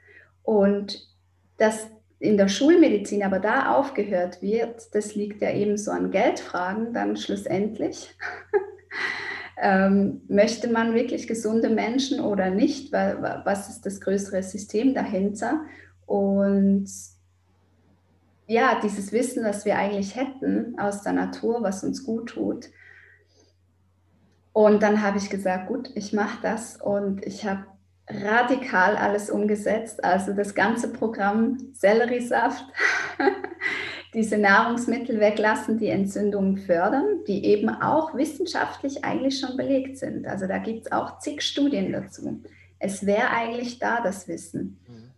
[0.43, 1.09] Und
[1.57, 6.93] dass in der Schulmedizin aber da aufgehört wird, das liegt ja eben so an Geldfragen
[6.93, 8.15] dann schlussendlich.
[9.57, 12.93] Ähm, möchte man wirklich gesunde Menschen oder nicht?
[12.93, 15.61] Was ist das größere System dahinter?
[16.07, 16.89] Und
[18.47, 22.67] ja, dieses Wissen, das wir eigentlich hätten aus der Natur, was uns gut tut.
[24.53, 27.65] Und dann habe ich gesagt, gut, ich mache das und ich habe
[28.09, 30.05] radikal alles umgesetzt.
[30.05, 32.65] Also das ganze Programm Selleriesaft,
[34.15, 40.27] diese Nahrungsmittel weglassen, die Entzündungen fördern, die eben auch wissenschaftlich eigentlich schon belegt sind.
[40.27, 42.41] Also da gibt es auch zig Studien dazu.
[42.79, 44.79] Es wäre eigentlich da, das Wissen.
[44.87, 45.11] Mhm.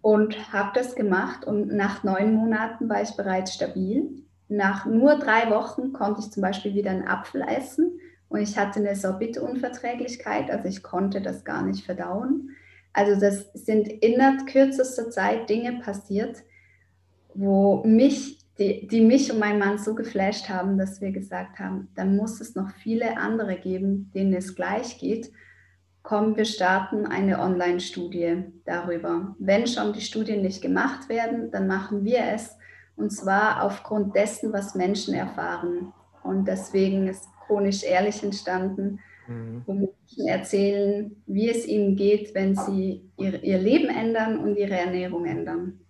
[0.00, 4.08] Und habe das gemacht und nach neun Monaten war ich bereits stabil.
[4.48, 8.78] Nach nur drei Wochen konnte ich zum Beispiel wieder einen Apfel essen und ich hatte
[8.78, 12.50] eine Sorbitunverträglichkeit, also ich konnte das gar nicht verdauen.
[12.92, 16.36] Also das sind innerhalb kürzester Zeit Dinge passiert,
[17.36, 21.88] wo mich, die, die mich und meinen Mann so geflasht haben, dass wir gesagt haben,
[21.94, 25.30] da muss es noch viele andere geben, denen es gleich geht.
[26.02, 29.34] Komm, wir starten eine Online-Studie darüber.
[29.38, 32.56] Wenn schon die Studien nicht gemacht werden, dann machen wir es.
[32.94, 35.92] Und zwar aufgrund dessen, was Menschen erfahren.
[36.22, 39.62] Und deswegen ist chronisch ehrlich entstanden, mhm.
[39.66, 44.76] wo Menschen erzählen, wie es ihnen geht, wenn sie ihr, ihr Leben ändern und ihre
[44.76, 45.80] Ernährung ändern.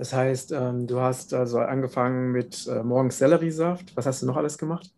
[0.00, 3.94] Das heißt, ähm, du hast also angefangen mit äh, morgens Selleriesaft.
[3.94, 4.90] Was hast du noch alles gemacht?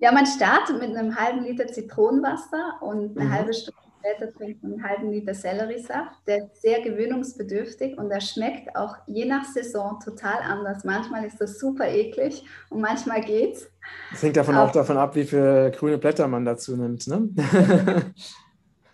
[0.00, 3.32] Ja, man startet mit einem halben Liter Zitronenwasser und eine mhm.
[3.32, 6.16] halbe Stunde später trinkt man einen halben Liter Selleriesaft.
[6.26, 10.82] Der ist sehr gewöhnungsbedürftig und der schmeckt auch je nach Saison total anders.
[10.82, 13.70] Manchmal ist das super eklig und manchmal geht's.
[14.10, 17.06] Das hängt davon auch, auch davon ab, wie viele grüne Blätter man dazu nimmt.
[17.06, 17.28] Ne?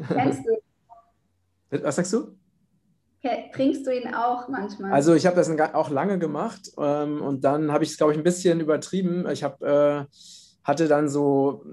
[0.07, 1.81] Kennst du?
[1.83, 2.37] Was sagst du?
[3.53, 4.93] Trinkst du ihn auch manchmal?
[4.93, 8.19] Also ich habe das auch lange gemacht ähm, und dann habe ich es, glaube ich,
[8.19, 9.29] ein bisschen übertrieben.
[9.31, 10.17] Ich habe, äh,
[10.65, 11.65] hatte dann so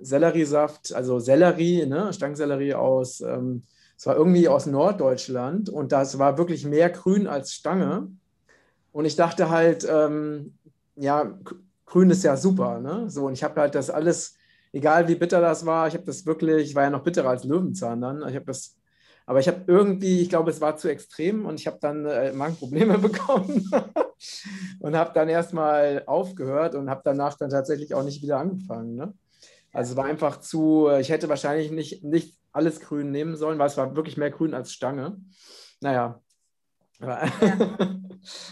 [0.00, 3.64] Selleriesaft, also Sellerie, ne, Stangensellerie aus, ähm,
[3.96, 8.08] es war irgendwie aus Norddeutschland und das war wirklich mehr grün als Stange.
[8.90, 10.54] Und ich dachte halt, ähm,
[10.96, 11.38] ja,
[11.86, 13.08] grün ist ja super, ne?
[13.08, 14.34] So, und ich habe halt das alles,
[14.72, 17.44] egal wie bitter das war, ich habe das wirklich, ich war ja noch bitterer als
[17.44, 18.76] Löwenzahn dann, ich habe das
[19.26, 22.32] aber ich habe irgendwie, ich glaube, es war zu extrem und ich habe dann äh,
[22.32, 23.70] Magenprobleme bekommen
[24.80, 28.96] und habe dann erstmal aufgehört und habe danach dann tatsächlich auch nicht wieder angefangen.
[28.96, 29.14] Ne?
[29.72, 33.68] Also es war einfach zu, ich hätte wahrscheinlich nicht, nicht alles grün nehmen sollen, weil
[33.68, 35.16] es war wirklich mehr grün als Stange.
[35.80, 36.20] Naja.
[37.00, 37.24] Ja.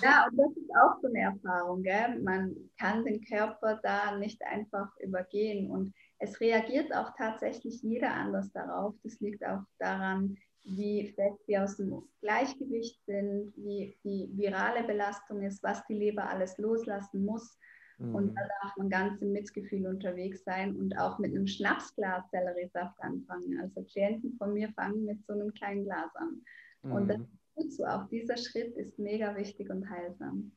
[0.02, 1.82] ja, und das ist auch so eine Erfahrung.
[1.82, 2.20] Gell?
[2.22, 5.70] Man kann den Körper da nicht einfach übergehen.
[5.70, 8.94] Und es reagiert auch tatsächlich jeder anders darauf.
[9.02, 15.42] Das liegt auch daran, wie fest wir aus dem Gleichgewicht sind, wie die virale Belastung
[15.42, 17.58] ist, was die Leber alles loslassen muss.
[17.98, 18.14] Mhm.
[18.14, 23.00] Und da darf man ganz im Mitgefühl unterwegs sein und auch mit einem Schnapsglas Selleriesaft
[23.00, 23.58] anfangen.
[23.58, 26.42] Also Klienten von mir fangen mit so einem kleinen Glas an.
[26.82, 26.92] Mhm.
[26.92, 27.24] Und das mhm.
[27.24, 27.84] ist gut so.
[27.86, 30.52] Auch dieser Schritt ist mega wichtig und heilsam.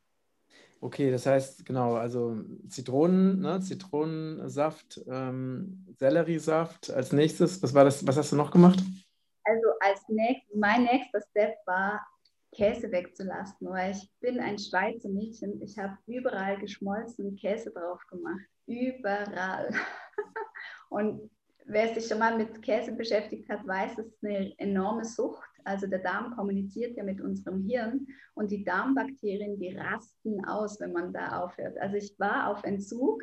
[0.81, 2.35] Okay, das heißt, genau, also
[2.67, 7.63] Zitronen, ne, Zitronensaft, ähm, Selleriesaft als nächstes.
[7.63, 8.79] Was war das, was hast du noch gemacht?
[9.45, 12.05] Also als nächst, mein nächster Step war
[12.53, 15.61] Käse wegzulassen, weil ich bin ein Schweizer Mädchen.
[15.61, 18.45] Ich habe überall geschmolzenen Käse drauf gemacht.
[18.67, 19.69] Überall.
[20.89, 21.29] Und
[21.65, 25.49] wer sich schon mal mit Käse beschäftigt hat, weiß, es ist eine enorme Sucht.
[25.65, 30.93] Also der Darm kommuniziert ja mit unserem Hirn und die Darmbakterien, die rasten aus, wenn
[30.93, 31.77] man da aufhört.
[31.77, 33.21] Also ich war auf Entzug,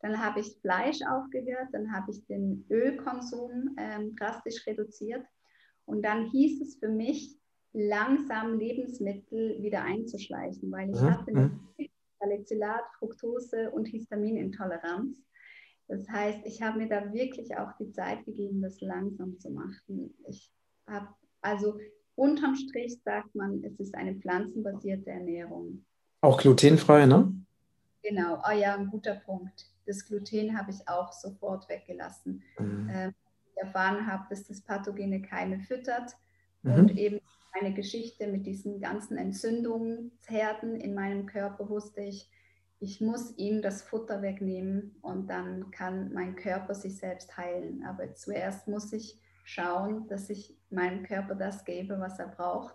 [0.00, 5.24] dann habe ich Fleisch aufgehört, dann habe ich den Ölkonsum ähm, drastisch reduziert
[5.84, 7.38] und dann hieß es für mich,
[7.72, 11.10] langsam Lebensmittel wieder einzuschleichen, weil ich mhm.
[11.10, 11.60] hatte mhm.
[12.18, 15.18] Salicylat, Fructose und Histaminintoleranz.
[15.88, 20.14] Das heißt, ich habe mir da wirklich auch die Zeit gegeben, das langsam zu machen.
[20.28, 20.50] Ich
[20.86, 21.08] habe,
[21.42, 21.78] also
[22.14, 25.84] unterm Strich sagt man, es ist eine pflanzenbasierte Ernährung.
[26.20, 27.34] Auch glutenfrei, ne?
[28.02, 29.66] Genau, oh ja, ein guter Punkt.
[29.86, 32.42] Das Gluten habe ich auch sofort weggelassen.
[32.58, 32.90] Mhm.
[32.92, 33.14] Ähm,
[33.46, 36.16] ich erfahren habe, dass das pathogene Keime füttert
[36.62, 36.74] mhm.
[36.74, 37.20] und eben
[37.54, 42.30] meine Geschichte mit diesen ganzen Entzündungsherden in meinem Körper wusste ich,
[42.80, 47.84] ich muss ihm das Futter wegnehmen und dann kann mein Körper sich selbst heilen.
[47.84, 52.74] Aber zuerst muss ich schauen, dass ich meinem Körper das gebe, was er braucht.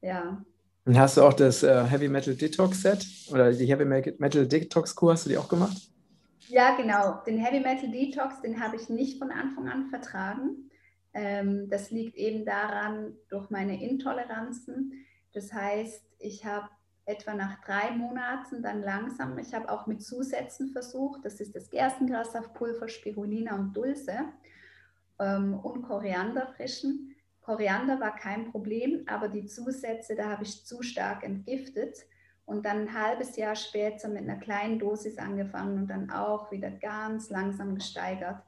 [0.00, 0.44] Ja.
[0.84, 4.94] Und hast du auch das äh, Heavy Metal Detox Set oder die Heavy Metal Detox
[4.94, 5.76] Kur, hast du die auch gemacht?
[6.48, 7.22] Ja, genau.
[7.24, 10.70] Den Heavy Metal Detox, den habe ich nicht von Anfang an vertragen.
[11.14, 14.92] Ähm, das liegt eben daran, durch meine Intoleranzen.
[15.32, 16.68] Das heißt, ich habe
[17.04, 21.68] etwa nach drei Monaten dann langsam, ich habe auch mit Zusätzen versucht, das ist das
[21.70, 24.18] Gerstengrassaftpulver, Spirulina und Dulce
[25.18, 27.14] ähm, und Korianderfrischen.
[27.42, 31.96] Koriander war kein Problem, aber die Zusätze, da habe ich zu stark entgiftet
[32.44, 36.70] und dann ein halbes Jahr später mit einer kleinen Dosis angefangen und dann auch wieder
[36.70, 38.42] ganz langsam gesteigert,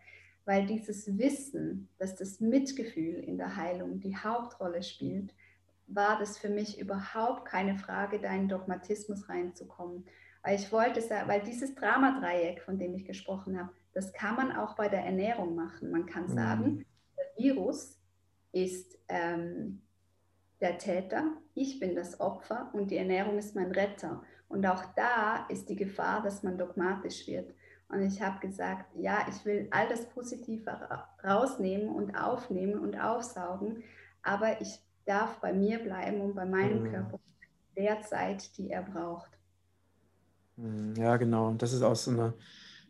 [0.44, 5.34] weil dieses Wissen, dass das Mitgefühl in der Heilung die Hauptrolle spielt,
[5.86, 10.04] war das für mich überhaupt keine Frage, da in Dogmatismus reinzukommen.
[10.42, 14.74] Weil ich wollte, weil dieses Dramadreieck, von dem ich gesprochen habe, das kann man auch
[14.74, 15.90] bei der Ernährung machen.
[15.90, 16.34] Man kann mhm.
[16.34, 16.84] sagen,
[17.16, 17.98] der Virus
[18.52, 19.82] ist ähm,
[20.60, 24.22] der Täter, ich bin das Opfer und die Ernährung ist mein Retter.
[24.48, 27.54] Und auch da ist die Gefahr, dass man dogmatisch wird.
[27.88, 30.78] Und ich habe gesagt, ja, ich will all das Positive
[31.22, 33.84] rausnehmen und aufnehmen und aufsaugen,
[34.22, 36.90] aber ich darf bei mir bleiben und bei meinem mhm.
[36.90, 37.20] Körper
[37.76, 39.30] der Zeit, die er braucht.
[40.56, 41.48] Mhm, ja, genau.
[41.48, 42.34] Und das ist auch so eine,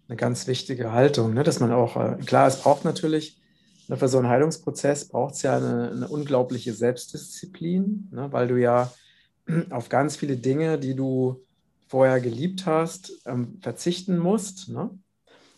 [0.09, 1.43] eine ganz wichtige Haltung, ne?
[1.43, 3.41] dass man auch, äh, klar, es braucht natürlich,
[3.89, 8.31] ne, für so einen Heilungsprozess braucht es ja eine, eine, unglaubliche Selbstdisziplin, ne?
[8.33, 8.93] weil du ja
[9.71, 11.45] auf ganz viele Dinge, die du
[11.87, 14.69] vorher geliebt hast, ähm, verzichten musst.
[14.69, 14.91] Ne?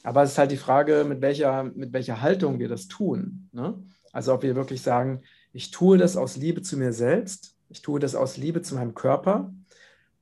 [0.02, 3.48] Aber es ist halt die Frage, mit welcher, mit welcher Haltung wir das tun.
[3.52, 3.82] Ne?
[4.12, 7.98] Also ob wir wirklich sagen, ich tue das aus Liebe zu mir selbst, ich tue
[7.98, 9.52] das aus Liebe zu meinem Körper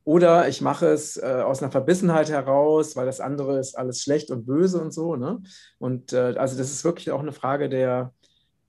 [0.04, 4.30] oder ich mache es äh, aus einer Verbissenheit heraus, weil das andere ist alles schlecht
[4.30, 5.16] und böse und so.
[5.16, 5.42] Ne?
[5.78, 8.12] Und äh, also das ist wirklich auch eine Frage der,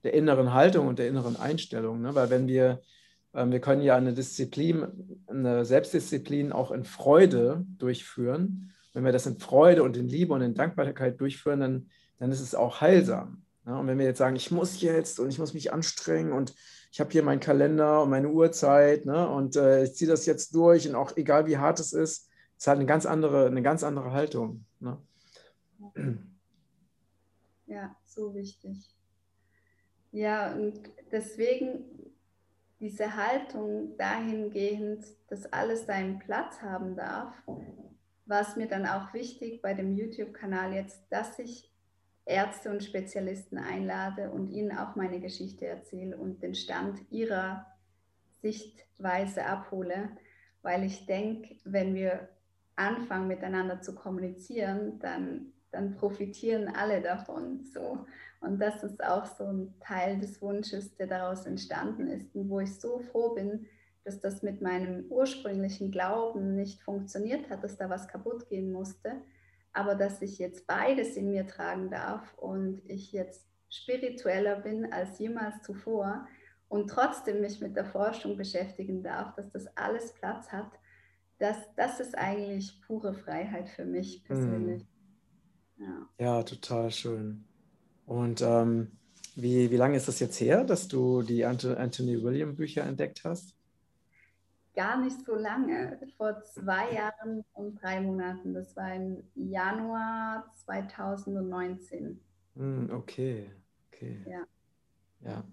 [0.02, 2.00] der inneren Haltung und der inneren Einstellung.
[2.00, 2.14] Ne?
[2.14, 2.80] Weil wenn wir,
[3.34, 4.86] äh, wir können ja eine Disziplin,
[5.26, 8.72] eine Selbstdisziplin auch in Freude durchführen.
[8.94, 12.40] Wenn wir das in Freude und in Liebe und in Dankbarkeit durchführen, dann, dann ist
[12.40, 13.42] es auch heilsam.
[13.66, 16.54] Ja, und wenn wir jetzt sagen, ich muss jetzt und ich muss mich anstrengen und
[16.96, 20.54] ich habe hier meinen Kalender und meine Uhrzeit ne, und äh, ich ziehe das jetzt
[20.54, 23.84] durch und auch egal wie hart es ist, ist halt eine ganz andere, eine ganz
[23.84, 24.64] andere Haltung.
[24.80, 24.98] Ne?
[27.66, 28.96] Ja, so wichtig.
[30.10, 31.84] Ja, und deswegen
[32.80, 37.34] diese Haltung dahingehend, dass alles seinen Platz haben darf,
[38.24, 41.70] war es mir dann auch wichtig bei dem YouTube-Kanal jetzt, dass ich
[42.26, 47.66] Ärzte und Spezialisten einlade und ihnen auch meine Geschichte erzähle und den Stand ihrer
[48.42, 50.10] Sichtweise abhole,
[50.62, 52.28] weil ich denke, wenn wir
[52.74, 57.64] anfangen miteinander zu kommunizieren, dann, dann profitieren alle davon.
[57.64, 58.04] So.
[58.40, 62.58] Und das ist auch so ein Teil des Wunsches, der daraus entstanden ist und wo
[62.58, 63.66] ich so froh bin,
[64.04, 69.12] dass das mit meinem ursprünglichen Glauben nicht funktioniert hat, dass da was kaputt gehen musste
[69.76, 75.18] aber dass ich jetzt beides in mir tragen darf und ich jetzt spiritueller bin als
[75.18, 76.26] jemals zuvor
[76.68, 80.70] und trotzdem mich mit der Forschung beschäftigen darf, dass das alles Platz hat,
[81.38, 84.82] das, das ist eigentlich pure Freiheit für mich persönlich.
[85.76, 85.82] Mm.
[85.82, 86.08] Ja.
[86.18, 86.42] ja.
[86.42, 87.44] total schön.
[88.06, 88.92] Und ähm,
[89.34, 93.55] wie, wie lange ist das jetzt her, dass du die Anthony William Bücher entdeckt hast?
[94.76, 98.54] Gar nicht so lange, vor zwei Jahren und drei Monaten.
[98.54, 102.20] Das war im Januar 2019.
[102.54, 103.50] Hm, okay,
[103.88, 104.24] okay.
[104.28, 104.46] Ja.
[105.22, 105.44] Ja.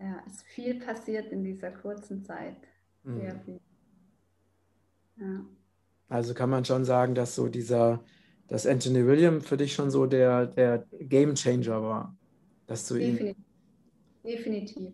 [0.00, 2.56] Ja, es ist viel passiert in dieser kurzen Zeit.
[3.04, 3.40] Sehr mhm.
[3.40, 3.60] viel.
[5.16, 5.44] Ja.
[6.08, 8.02] Also kann man schon sagen, dass so dieser,
[8.48, 12.16] dass Anthony William für dich schon so der, der Game Changer war.
[12.66, 13.36] Dass du Definitiv.
[13.36, 13.44] Ihn...
[14.24, 14.92] Definitiv.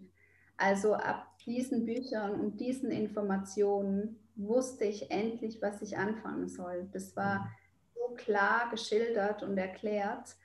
[0.57, 6.89] Also ab diesen Büchern und diesen Informationen wusste ich endlich, was ich anfangen soll.
[6.93, 7.51] Das war
[7.95, 10.37] so klar geschildert und erklärt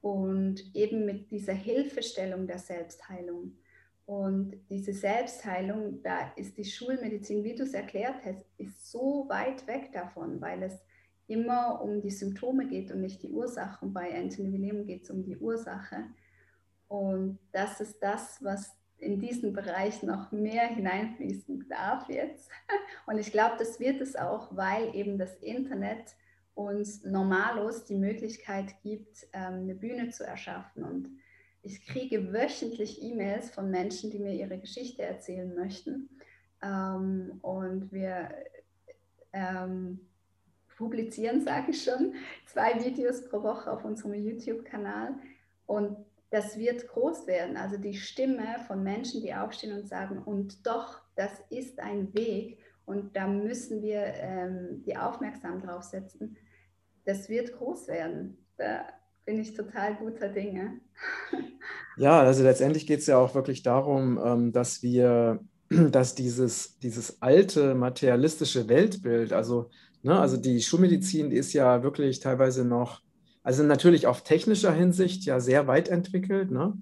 [0.00, 3.56] und eben mit dieser Hilfestellung der Selbstheilung.
[4.04, 9.66] Und diese Selbstheilung, da ist die Schulmedizin, wie du es erklärt hast, ist so weit
[9.66, 10.80] weg davon, weil es
[11.26, 13.84] immer um die Symptome geht und nicht die Ursache.
[13.84, 16.04] Und bei Anthony William geht es um die Ursache.
[16.88, 22.50] Und das ist das, was in diesen Bereich noch mehr hineinfließen darf jetzt.
[23.06, 26.16] Und ich glaube, das wird es auch, weil eben das Internet
[26.54, 30.82] uns normalos die Möglichkeit gibt, ähm, eine Bühne zu erschaffen.
[30.82, 31.08] Und
[31.62, 36.08] ich kriege wöchentlich E-Mails von Menschen, die mir ihre Geschichte erzählen möchten.
[36.60, 38.30] Ähm, und wir
[39.32, 40.00] ähm,
[40.76, 42.14] publizieren, sage ich schon,
[42.46, 45.14] zwei Videos pro Woche auf unserem YouTube-Kanal.
[45.66, 45.96] Und
[46.30, 47.56] das wird groß werden.
[47.56, 52.58] Also die Stimme von Menschen, die aufstehen und sagen, und doch, das ist ein Weg
[52.84, 56.36] und da müssen wir ähm, die aufmerksam drauf setzen,
[57.04, 58.46] das wird groß werden.
[58.56, 58.86] Da
[59.24, 60.80] bin ich total guter Dinge.
[61.96, 65.40] Ja, also letztendlich geht es ja auch wirklich darum, ähm, dass wir
[65.90, 69.70] dass dieses, dieses alte materialistische Weltbild, also,
[70.02, 73.02] ne, also die Schulmedizin, die ist ja wirklich teilweise noch,
[73.42, 76.74] also natürlich auf technischer Hinsicht ja sehr weit entwickelt, ne?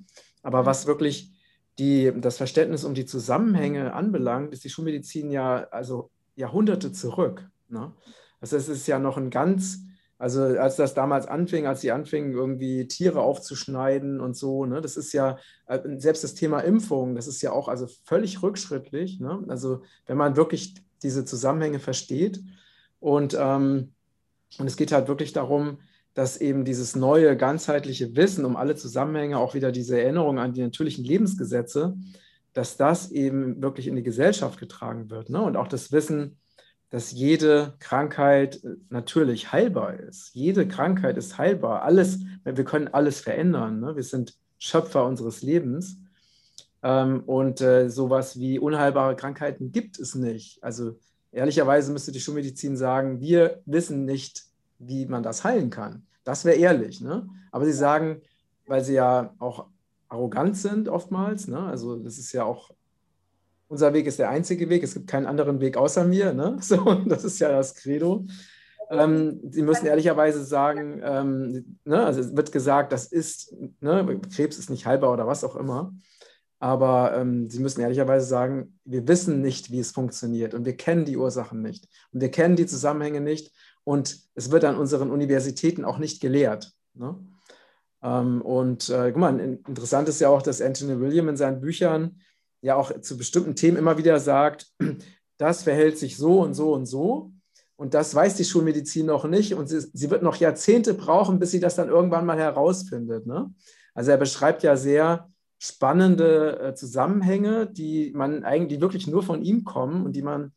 [0.42, 0.66] aber mhm.
[0.66, 1.32] was wirklich
[1.78, 7.48] die, das Verständnis um die Zusammenhänge anbelangt, ist die Schulmedizin ja also Jahrhunderte zurück.
[7.68, 7.92] Ne?
[8.40, 9.80] Also es ist ja noch ein ganz,
[10.18, 14.96] also als das damals anfing, als sie anfingen, irgendwie Tiere aufzuschneiden und so, ne, das
[14.96, 19.20] ist ja, äh, selbst das Thema Impfung, das ist ja auch also völlig rückschrittlich.
[19.20, 19.44] Ne?
[19.48, 22.42] Also wenn man wirklich diese Zusammenhänge versteht.
[23.00, 23.92] Und, ähm,
[24.58, 25.78] und es geht halt wirklich darum,
[26.16, 30.62] dass eben dieses neue ganzheitliche Wissen um alle Zusammenhänge, auch wieder diese Erinnerung an die
[30.62, 31.94] natürlichen Lebensgesetze,
[32.54, 35.28] dass das eben wirklich in die Gesellschaft getragen wird.
[35.28, 35.42] Ne?
[35.42, 36.38] Und auch das Wissen,
[36.88, 40.30] dass jede Krankheit äh, natürlich heilbar ist.
[40.32, 41.82] Jede Krankheit ist heilbar.
[41.82, 43.80] Alles, wir können alles verändern.
[43.80, 43.94] Ne?
[43.94, 45.98] Wir sind Schöpfer unseres Lebens.
[46.82, 50.64] Ähm, und äh, sowas wie unheilbare Krankheiten gibt es nicht.
[50.64, 50.98] Also
[51.30, 54.46] ehrlicherweise müsste die Schulmedizin sagen, wir wissen nicht,
[54.78, 56.06] wie man das heilen kann.
[56.24, 57.00] Das wäre ehrlich.
[57.00, 57.28] Ne?
[57.50, 58.20] Aber sie sagen,
[58.66, 59.66] weil sie ja auch
[60.08, 61.60] arrogant sind oftmals, ne?
[61.60, 62.70] also das ist ja auch
[63.68, 66.32] unser Weg ist der einzige Weg, es gibt keinen anderen Weg außer mir.
[66.32, 66.56] Ne?
[66.60, 68.24] So, das ist ja das Credo.
[68.90, 74.58] Ähm, Sie müssen ehrlicherweise sagen, ähm, ne, also es wird gesagt, das ist, ne, Krebs
[74.58, 75.92] ist nicht heilbar oder was auch immer.
[76.58, 81.04] Aber ähm, Sie müssen ehrlicherweise sagen, wir wissen nicht, wie es funktioniert und wir kennen
[81.04, 83.52] die Ursachen nicht und wir kennen die Zusammenhänge nicht
[83.86, 86.72] und es wird an unseren Universitäten auch nicht gelehrt.
[86.94, 87.14] Ne?
[88.02, 92.20] Ähm, und äh, guck mal, interessant ist ja auch, dass Anthony William in seinen Büchern
[92.62, 94.66] ja auch zu bestimmten Themen immer wieder sagt,
[95.38, 97.30] das verhält sich so und so und so.
[97.76, 99.54] Und das weiß die Schulmedizin noch nicht.
[99.54, 103.24] Und sie, sie wird noch Jahrzehnte brauchen, bis sie das dann irgendwann mal herausfindet.
[103.26, 103.54] Ne?
[103.94, 105.30] Also er beschreibt ja sehr
[105.60, 110.52] spannende äh, Zusammenhänge, die man eigentlich wirklich nur von ihm kommen und die man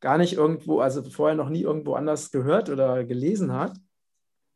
[0.00, 3.76] gar nicht irgendwo, also vorher noch nie irgendwo anders gehört oder gelesen hat.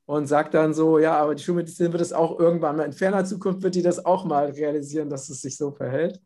[0.05, 3.25] Und sagt dann so, ja, aber die Schulmedizin wird es auch irgendwann mal in ferner
[3.25, 6.21] Zukunft, wird die das auch mal realisieren, dass es sich so verhält.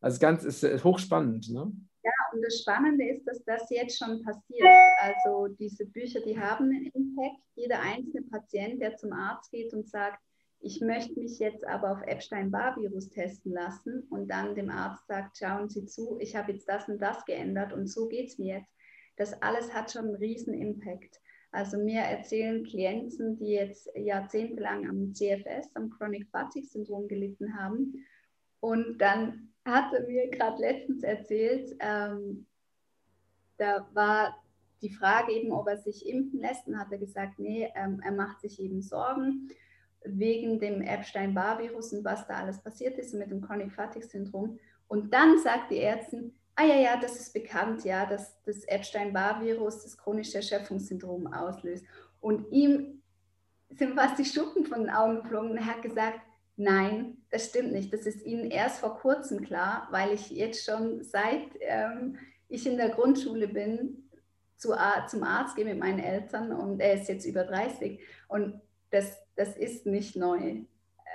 [0.00, 1.50] Also ganz ist, ist hochspannend.
[1.50, 1.72] Ne?
[2.04, 4.68] Ja, und das Spannende ist, dass das jetzt schon passiert.
[5.00, 7.42] Also diese Bücher, die haben einen Impact.
[7.56, 10.20] Jeder einzelne Patient, der zum Arzt geht und sagt,
[10.60, 15.68] ich möchte mich jetzt aber auf Epstein-Barr-Virus testen lassen und dann dem Arzt sagt, schauen
[15.68, 18.72] Sie zu, ich habe jetzt das und das geändert und so geht es mir jetzt.
[19.16, 21.20] Das alles hat schon einen riesen Impact.
[21.52, 27.94] Also mir erzählen Klienten, die jetzt jahrzehntelang am CFS, am Chronic Fatigue Syndrom gelitten haben
[28.60, 32.46] und dann hatte mir gerade letztens erzählt, ähm,
[33.58, 34.36] da war
[34.82, 38.12] die Frage eben, ob er sich impfen lässt und hat er gesagt, nee, ähm, er
[38.12, 39.50] macht sich eben Sorgen
[40.06, 44.58] wegen dem Epstein-Barr-Virus und was da alles passiert ist mit dem Chronic Fatigue-Syndrom.
[44.88, 49.82] Und dann sagt die Ärztin, ah ja, ja, das ist bekannt, ja, dass das Epstein-Barr-Virus
[49.82, 51.84] das chronische Erschöpfungssyndrom auslöst.
[52.20, 53.02] Und ihm
[53.70, 56.20] sind fast die Schuppen von den Augen geflogen und er hat gesagt,
[56.56, 57.92] Nein, das stimmt nicht.
[57.92, 62.16] Das ist Ihnen erst vor kurzem klar, weil ich jetzt schon seit ähm,
[62.48, 64.08] ich in der Grundschule bin,
[64.56, 64.74] zu,
[65.08, 68.58] zum Arzt gehe mit meinen Eltern und er ist jetzt über 30 und
[68.90, 70.62] das, das ist nicht neu.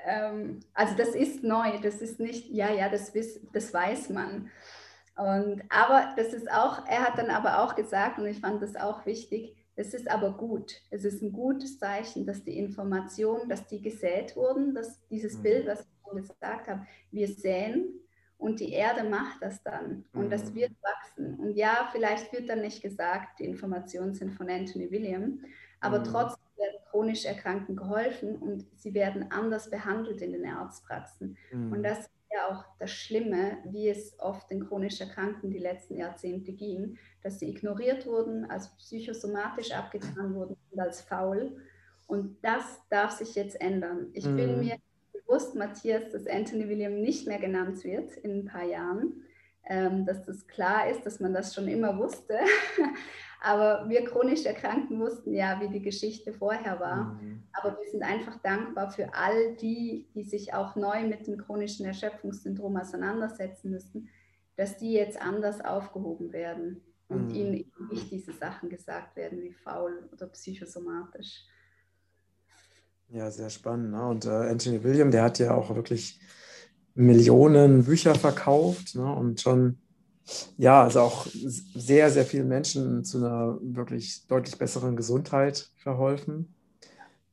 [0.05, 4.49] Ähm, also das ist neu, das ist nicht, ja, ja, das, wiss, das weiß man.
[5.15, 8.75] Und, aber das ist auch, er hat dann aber auch gesagt, und ich fand das
[8.75, 10.81] auch wichtig, es ist aber gut.
[10.89, 15.43] Es ist ein gutes Zeichen, dass die Informationen, dass die gesät wurden, dass dieses mhm.
[15.43, 17.85] Bild, was ich schon gesagt habe, wir säen
[18.37, 20.29] und die Erde macht das dann und mhm.
[20.29, 21.35] das wird wachsen.
[21.39, 25.43] Und ja, vielleicht wird dann nicht gesagt, die Informationen sind von Anthony William,
[25.81, 26.03] aber mhm.
[26.05, 31.37] trotzdem werden chronisch Erkrankten geholfen und sie werden anders behandelt in den Arztpraxen.
[31.51, 31.83] Und mhm.
[31.83, 36.97] das ja auch das Schlimme, wie es oft den chronisch Erkrankten die letzten Jahrzehnte ging,
[37.23, 41.57] dass sie ignoriert wurden, als psychosomatisch abgetan wurden und als faul.
[42.07, 44.09] Und das darf sich jetzt ändern.
[44.13, 44.35] Ich mhm.
[44.35, 44.77] bin mir
[45.13, 49.23] bewusst, Matthias, dass Anthony William nicht mehr genannt wird in ein paar Jahren,
[49.69, 52.39] ähm, dass das klar ist, dass man das schon immer wusste.
[53.43, 57.15] Aber wir chronisch Erkrankten wussten ja, wie die Geschichte vorher war.
[57.15, 57.41] Mhm.
[57.53, 61.87] Aber wir sind einfach dankbar für all die, die sich auch neu mit dem chronischen
[61.87, 64.09] Erschöpfungssyndrom auseinandersetzen müssen,
[64.57, 67.35] dass die jetzt anders aufgehoben werden und mhm.
[67.35, 71.43] ihnen nicht diese Sachen gesagt werden wie faul oder psychosomatisch.
[73.09, 73.91] Ja, sehr spannend.
[73.91, 74.07] Ne?
[74.07, 76.19] Und äh, Anthony William, der hat ja auch wirklich
[76.93, 79.11] Millionen Bücher verkauft ne?
[79.11, 79.80] und schon
[80.57, 86.53] ja, also auch sehr, sehr vielen Menschen zu einer wirklich deutlich besseren Gesundheit verholfen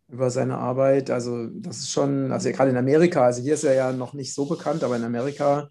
[0.09, 1.11] über seine Arbeit.
[1.11, 4.35] Also das ist schon, also gerade in Amerika, also hier ist er ja noch nicht
[4.35, 5.69] so bekannt, aber in Amerika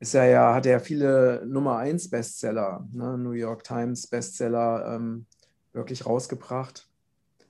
[0.00, 3.18] ist er ja, hat er ja viele Nummer 1 Bestseller, ne?
[3.18, 5.26] New York Times Bestseller ähm,
[5.72, 6.88] wirklich rausgebracht.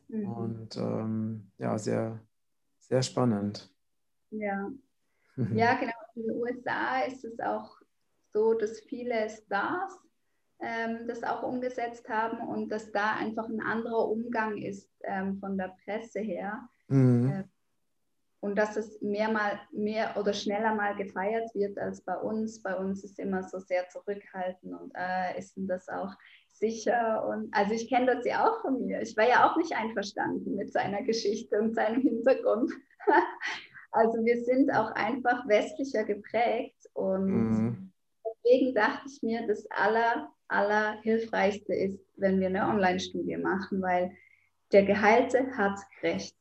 [0.08, 0.32] Mhm.
[0.32, 2.18] Und ähm, ja, sehr,
[2.80, 3.70] sehr spannend.
[4.30, 4.70] Ja.
[5.54, 5.92] ja, genau.
[6.14, 7.77] In den USA ist es auch
[8.38, 9.98] so, dass viele Stars
[10.60, 15.58] ähm, das auch umgesetzt haben und dass da einfach ein anderer Umgang ist ähm, von
[15.58, 16.68] der Presse her.
[16.86, 17.30] Mhm.
[17.30, 17.44] Äh,
[18.40, 22.62] und dass es mehr, mal, mehr oder schneller mal gefeiert wird als bei uns.
[22.62, 26.12] Bei uns ist immer so sehr zurückhaltend und äh, ist denn das auch
[26.52, 27.26] sicher?
[27.28, 29.02] Und also ich kenne das ja auch von mir.
[29.02, 32.70] Ich war ja auch nicht einverstanden mit seiner Geschichte und seinem Hintergrund.
[33.90, 37.87] also wir sind auch einfach westlicher geprägt und mhm.
[38.48, 44.12] Deswegen dachte ich mir, das aller, aller hilfreichste ist, wenn wir eine Online-Studie machen, weil
[44.72, 46.34] der Geheilte hat Recht.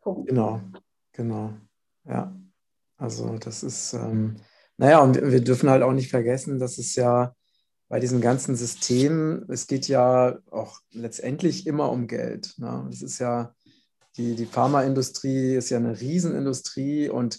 [0.00, 0.28] Punkt.
[0.28, 0.60] Genau.
[1.12, 1.52] Genau,
[2.04, 2.34] ja.
[2.96, 4.36] Also das ist, ähm,
[4.76, 7.34] naja, und wir dürfen halt auch nicht vergessen, dass es ja
[7.88, 12.54] bei diesem ganzen System, es geht ja auch letztendlich immer um Geld.
[12.56, 12.88] Ne?
[12.90, 13.54] Ist ja,
[14.16, 17.38] die, die Pharmaindustrie ist ja eine Riesenindustrie und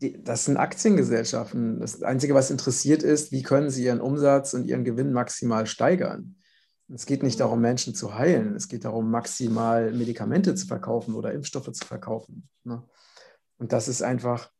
[0.00, 1.80] die, das sind Aktiengesellschaften.
[1.80, 6.36] Das Einzige, was interessiert ist, wie können sie ihren Umsatz und ihren Gewinn maximal steigern.
[6.92, 8.56] Es geht nicht darum, Menschen zu heilen.
[8.56, 12.48] Es geht darum, maximal Medikamente zu verkaufen oder Impfstoffe zu verkaufen.
[12.64, 12.82] Ne?
[13.58, 14.50] Und das ist einfach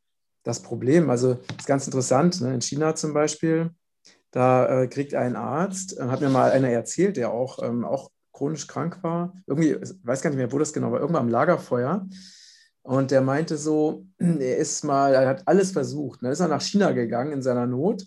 [0.43, 1.09] das Problem.
[1.09, 2.39] Also ist ganz interessant.
[2.39, 2.53] Ne?
[2.53, 3.71] In China zum Beispiel,
[4.31, 8.11] da äh, kriegt ein Arzt, äh, hat mir mal einer erzählt, der auch, ähm, auch
[8.31, 9.33] chronisch krank war.
[9.45, 12.07] Irgendwie, ich weiß gar nicht mehr, wo das genau war, irgendwann am Lagerfeuer.
[12.83, 16.21] Und der meinte so, er ist mal, er hat alles versucht.
[16.21, 16.33] Dann ne?
[16.33, 18.05] ist er nach China gegangen in seiner Not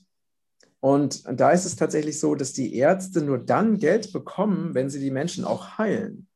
[0.84, 5.00] und da ist es tatsächlich so, dass die Ärzte nur dann Geld bekommen, wenn sie
[5.00, 6.28] die Menschen auch heilen.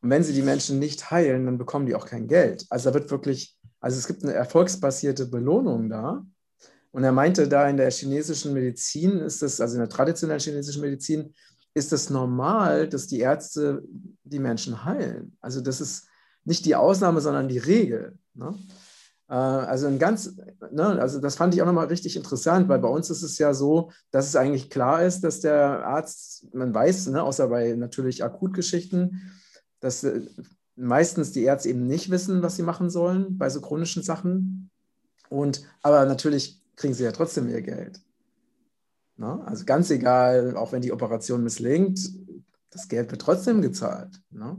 [0.00, 2.64] Und wenn sie die Menschen nicht heilen, dann bekommen die auch kein Geld.
[2.70, 6.24] Also da wird wirklich, also es gibt eine erfolgsbasierte Belohnung da.
[6.92, 10.82] Und er meinte, da in der chinesischen Medizin ist das, also in der traditionellen chinesischen
[10.82, 11.34] Medizin,
[11.74, 13.82] ist es normal, dass die Ärzte
[14.22, 15.36] die Menschen heilen.
[15.40, 16.06] Also das ist
[16.50, 18.18] nicht die Ausnahme, sondern die Regel.
[18.34, 18.54] Ne?
[19.28, 20.36] Äh, also ein ganz,
[20.72, 23.54] ne, also das fand ich auch nochmal richtig interessant, weil bei uns ist es ja
[23.54, 28.24] so, dass es eigentlich klar ist, dass der Arzt, man weiß, ne, außer bei natürlich
[28.24, 29.32] Akutgeschichten,
[29.78, 30.22] dass äh,
[30.74, 34.70] meistens die Ärzte eben nicht wissen, was sie machen sollen bei so chronischen Sachen.
[35.28, 38.00] Und aber natürlich kriegen sie ja trotzdem ihr Geld.
[39.16, 39.40] Ne?
[39.46, 42.00] Also ganz egal, auch wenn die Operation misslingt,
[42.70, 44.20] das Geld wird trotzdem gezahlt.
[44.30, 44.58] Ne?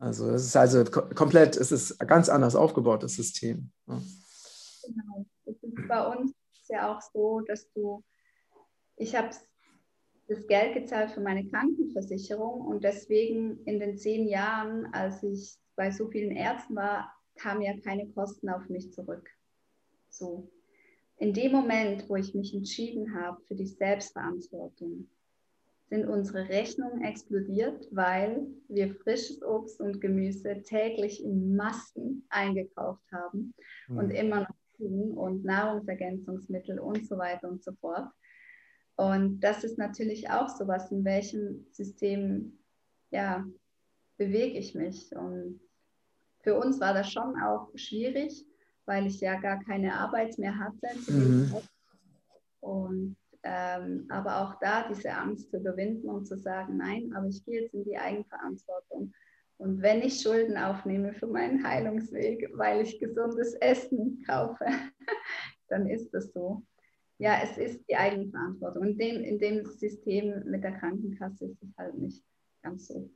[0.00, 3.70] Also es ist also komplett, es ist ganz anders aufgebaut, das System.
[3.86, 4.00] Ja.
[4.86, 5.26] Genau.
[5.86, 8.02] bei uns ist ja auch so, dass du,
[8.96, 9.28] ich habe
[10.26, 15.90] das Geld gezahlt für meine Krankenversicherung und deswegen in den zehn Jahren, als ich bei
[15.90, 19.28] so vielen Ärzten war, kamen ja keine Kosten auf mich zurück.
[20.08, 20.50] So.
[21.18, 25.10] In dem Moment, wo ich mich entschieden habe für die Selbstverantwortung,
[25.90, 33.52] sind unsere Rechnungen explodiert, weil wir frisches Obst und Gemüse täglich in Massen eingekauft haben
[33.88, 33.98] mhm.
[33.98, 38.08] und immer noch tun und Nahrungsergänzungsmittel und so weiter und so fort.
[38.96, 42.58] Und das ist natürlich auch so was, in welchem System
[43.10, 43.44] ja,
[44.16, 45.10] bewege ich mich.
[45.16, 45.60] Und
[46.42, 48.46] für uns war das schon auch schwierig,
[48.84, 51.10] weil ich ja gar keine Arbeit mehr hatte.
[51.10, 51.52] Mhm.
[52.60, 57.44] Und ähm, aber auch da diese Angst zu überwinden und zu sagen, nein, aber ich
[57.44, 59.12] gehe jetzt in die Eigenverantwortung.
[59.56, 64.64] Und wenn ich Schulden aufnehme für meinen Heilungsweg, weil ich gesundes Essen kaufe,
[65.68, 66.62] dann ist das so.
[67.18, 68.84] Ja, es ist die Eigenverantwortung.
[68.84, 72.24] In dem, in dem System mit der Krankenkasse ist es halt nicht
[72.62, 73.10] ganz so.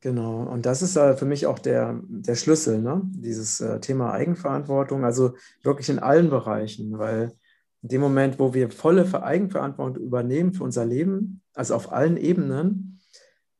[0.00, 3.00] Genau, und das ist für mich auch der, der Schlüssel, ne?
[3.06, 7.32] dieses äh, Thema Eigenverantwortung, also wirklich in allen Bereichen, weil
[7.84, 13.02] in dem Moment, wo wir volle Eigenverantwortung übernehmen für unser Leben, also auf allen Ebenen,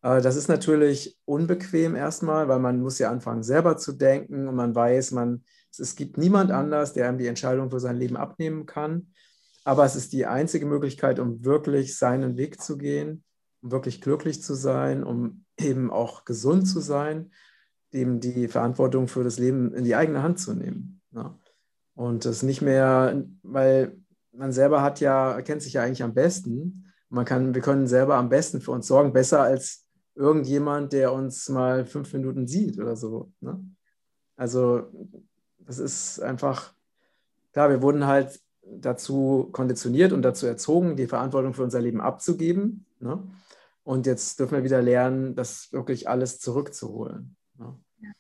[0.01, 4.55] äh, das ist natürlich unbequem erstmal, weil man muss ja anfangen, selber zu denken und
[4.55, 5.45] man weiß, man,
[5.79, 9.09] es gibt niemand anders, der einem die Entscheidung für sein Leben abnehmen kann.
[9.63, 13.25] Aber es ist die einzige Möglichkeit, um wirklich seinen Weg zu gehen,
[13.61, 17.31] um wirklich glücklich zu sein, um eben auch gesund zu sein,
[17.93, 21.03] eben die Verantwortung für das Leben in die eigene Hand zu nehmen.
[21.95, 23.99] Und das nicht mehr, weil
[24.37, 26.93] man selber hat ja, kennt sich ja eigentlich am besten.
[27.09, 31.49] Man kann, wir können selber am besten für uns sorgen, besser als irgendjemand, der uns
[31.49, 33.33] mal fünf Minuten sieht oder so.
[33.41, 33.65] Ne?
[34.37, 34.91] Also
[35.59, 36.75] das ist einfach,
[37.53, 42.87] klar, wir wurden halt dazu konditioniert und dazu erzogen, die Verantwortung für unser Leben abzugeben.
[43.01, 43.23] Ne?
[43.83, 47.37] Und jetzt dürfen wir wieder lernen, das wirklich alles zurückzuholen.
[47.59, 47.79] Ne?
[48.01, 48.11] Ja.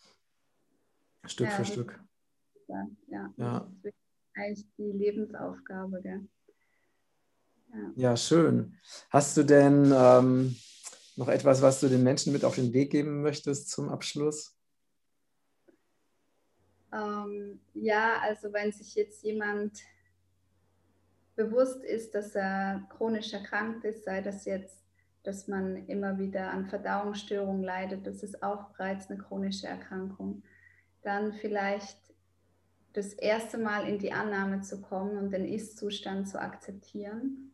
[1.26, 2.00] Stück ja, für Stück.
[3.08, 3.32] Ja.
[3.36, 3.68] ja.
[4.35, 6.01] Eigentlich die Lebensaufgabe.
[6.03, 6.28] Gell?
[7.72, 7.93] Ja.
[7.97, 8.16] ja.
[8.16, 8.76] schön.
[9.11, 10.57] Hast du denn ähm,
[11.16, 14.57] noch etwas, was du den Menschen mit auf den Weg geben möchtest zum Abschluss?
[16.93, 19.80] Ähm, ja, also wenn sich jetzt jemand
[21.37, 24.85] bewusst ist, dass er chronisch erkrankt ist, sei das jetzt,
[25.24, 30.43] dass man immer wieder an Verdauungsstörungen leidet, das ist auch bereits eine chronische Erkrankung,
[31.03, 31.99] dann vielleicht
[32.95, 37.53] das erste Mal in die Annahme zu kommen und den Ist-Zustand zu akzeptieren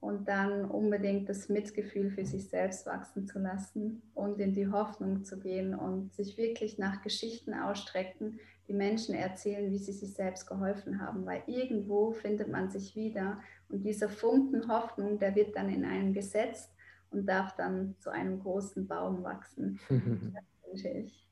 [0.00, 5.24] und dann unbedingt das Mitgefühl für sich selbst wachsen zu lassen und in die Hoffnung
[5.24, 10.46] zu gehen und sich wirklich nach Geschichten ausstrecken, die Menschen erzählen, wie sie sich selbst
[10.46, 15.68] geholfen haben, weil irgendwo findet man sich wieder und dieser Funken Hoffnung, der wird dann
[15.68, 16.70] in einem gesetzt
[17.10, 19.78] und darf dann zu einem großen Baum wachsen.
[19.88, 21.28] das wünsche ich.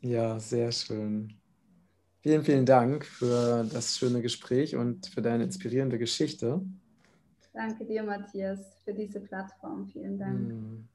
[0.00, 1.34] Ja, sehr schön.
[2.20, 6.60] Vielen, vielen Dank für das schöne Gespräch und für deine inspirierende Geschichte.
[7.52, 9.86] Danke dir, Matthias, für diese Plattform.
[9.86, 10.50] Vielen Dank.
[10.50, 10.88] Hm.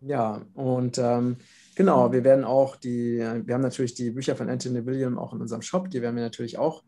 [0.00, 1.36] Ja, und ähm,
[1.76, 5.40] genau, wir werden auch die, wir haben natürlich die Bücher von Anthony William auch in
[5.40, 6.82] unserem Shop, die werden wir natürlich auch,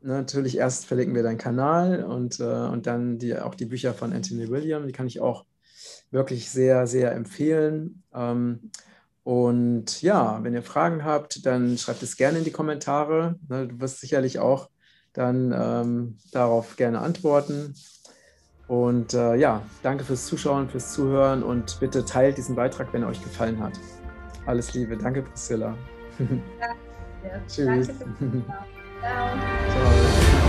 [0.00, 3.92] ne, natürlich erst verlinken wir deinen Kanal und, äh, und dann die, auch die Bücher
[3.92, 5.44] von Anthony William, die kann ich auch
[6.10, 8.02] wirklich sehr, sehr empfehlen.
[8.14, 8.70] Ähm,
[9.28, 13.36] und ja, wenn ihr Fragen habt, dann schreibt es gerne in die Kommentare.
[13.46, 14.70] Ne, du wirst sicherlich auch
[15.12, 17.74] dann ähm, darauf gerne antworten.
[18.68, 23.10] Und äh, ja, danke fürs Zuschauen, fürs Zuhören und bitte teilt diesen Beitrag, wenn er
[23.10, 23.78] euch gefallen hat.
[24.46, 24.96] Alles Liebe.
[24.96, 25.76] Danke, Priscilla.
[26.18, 27.42] Danke.
[27.48, 27.88] Tschüss.
[27.88, 28.44] Danke
[29.02, 29.36] Ciao.
[29.68, 30.47] Ciao.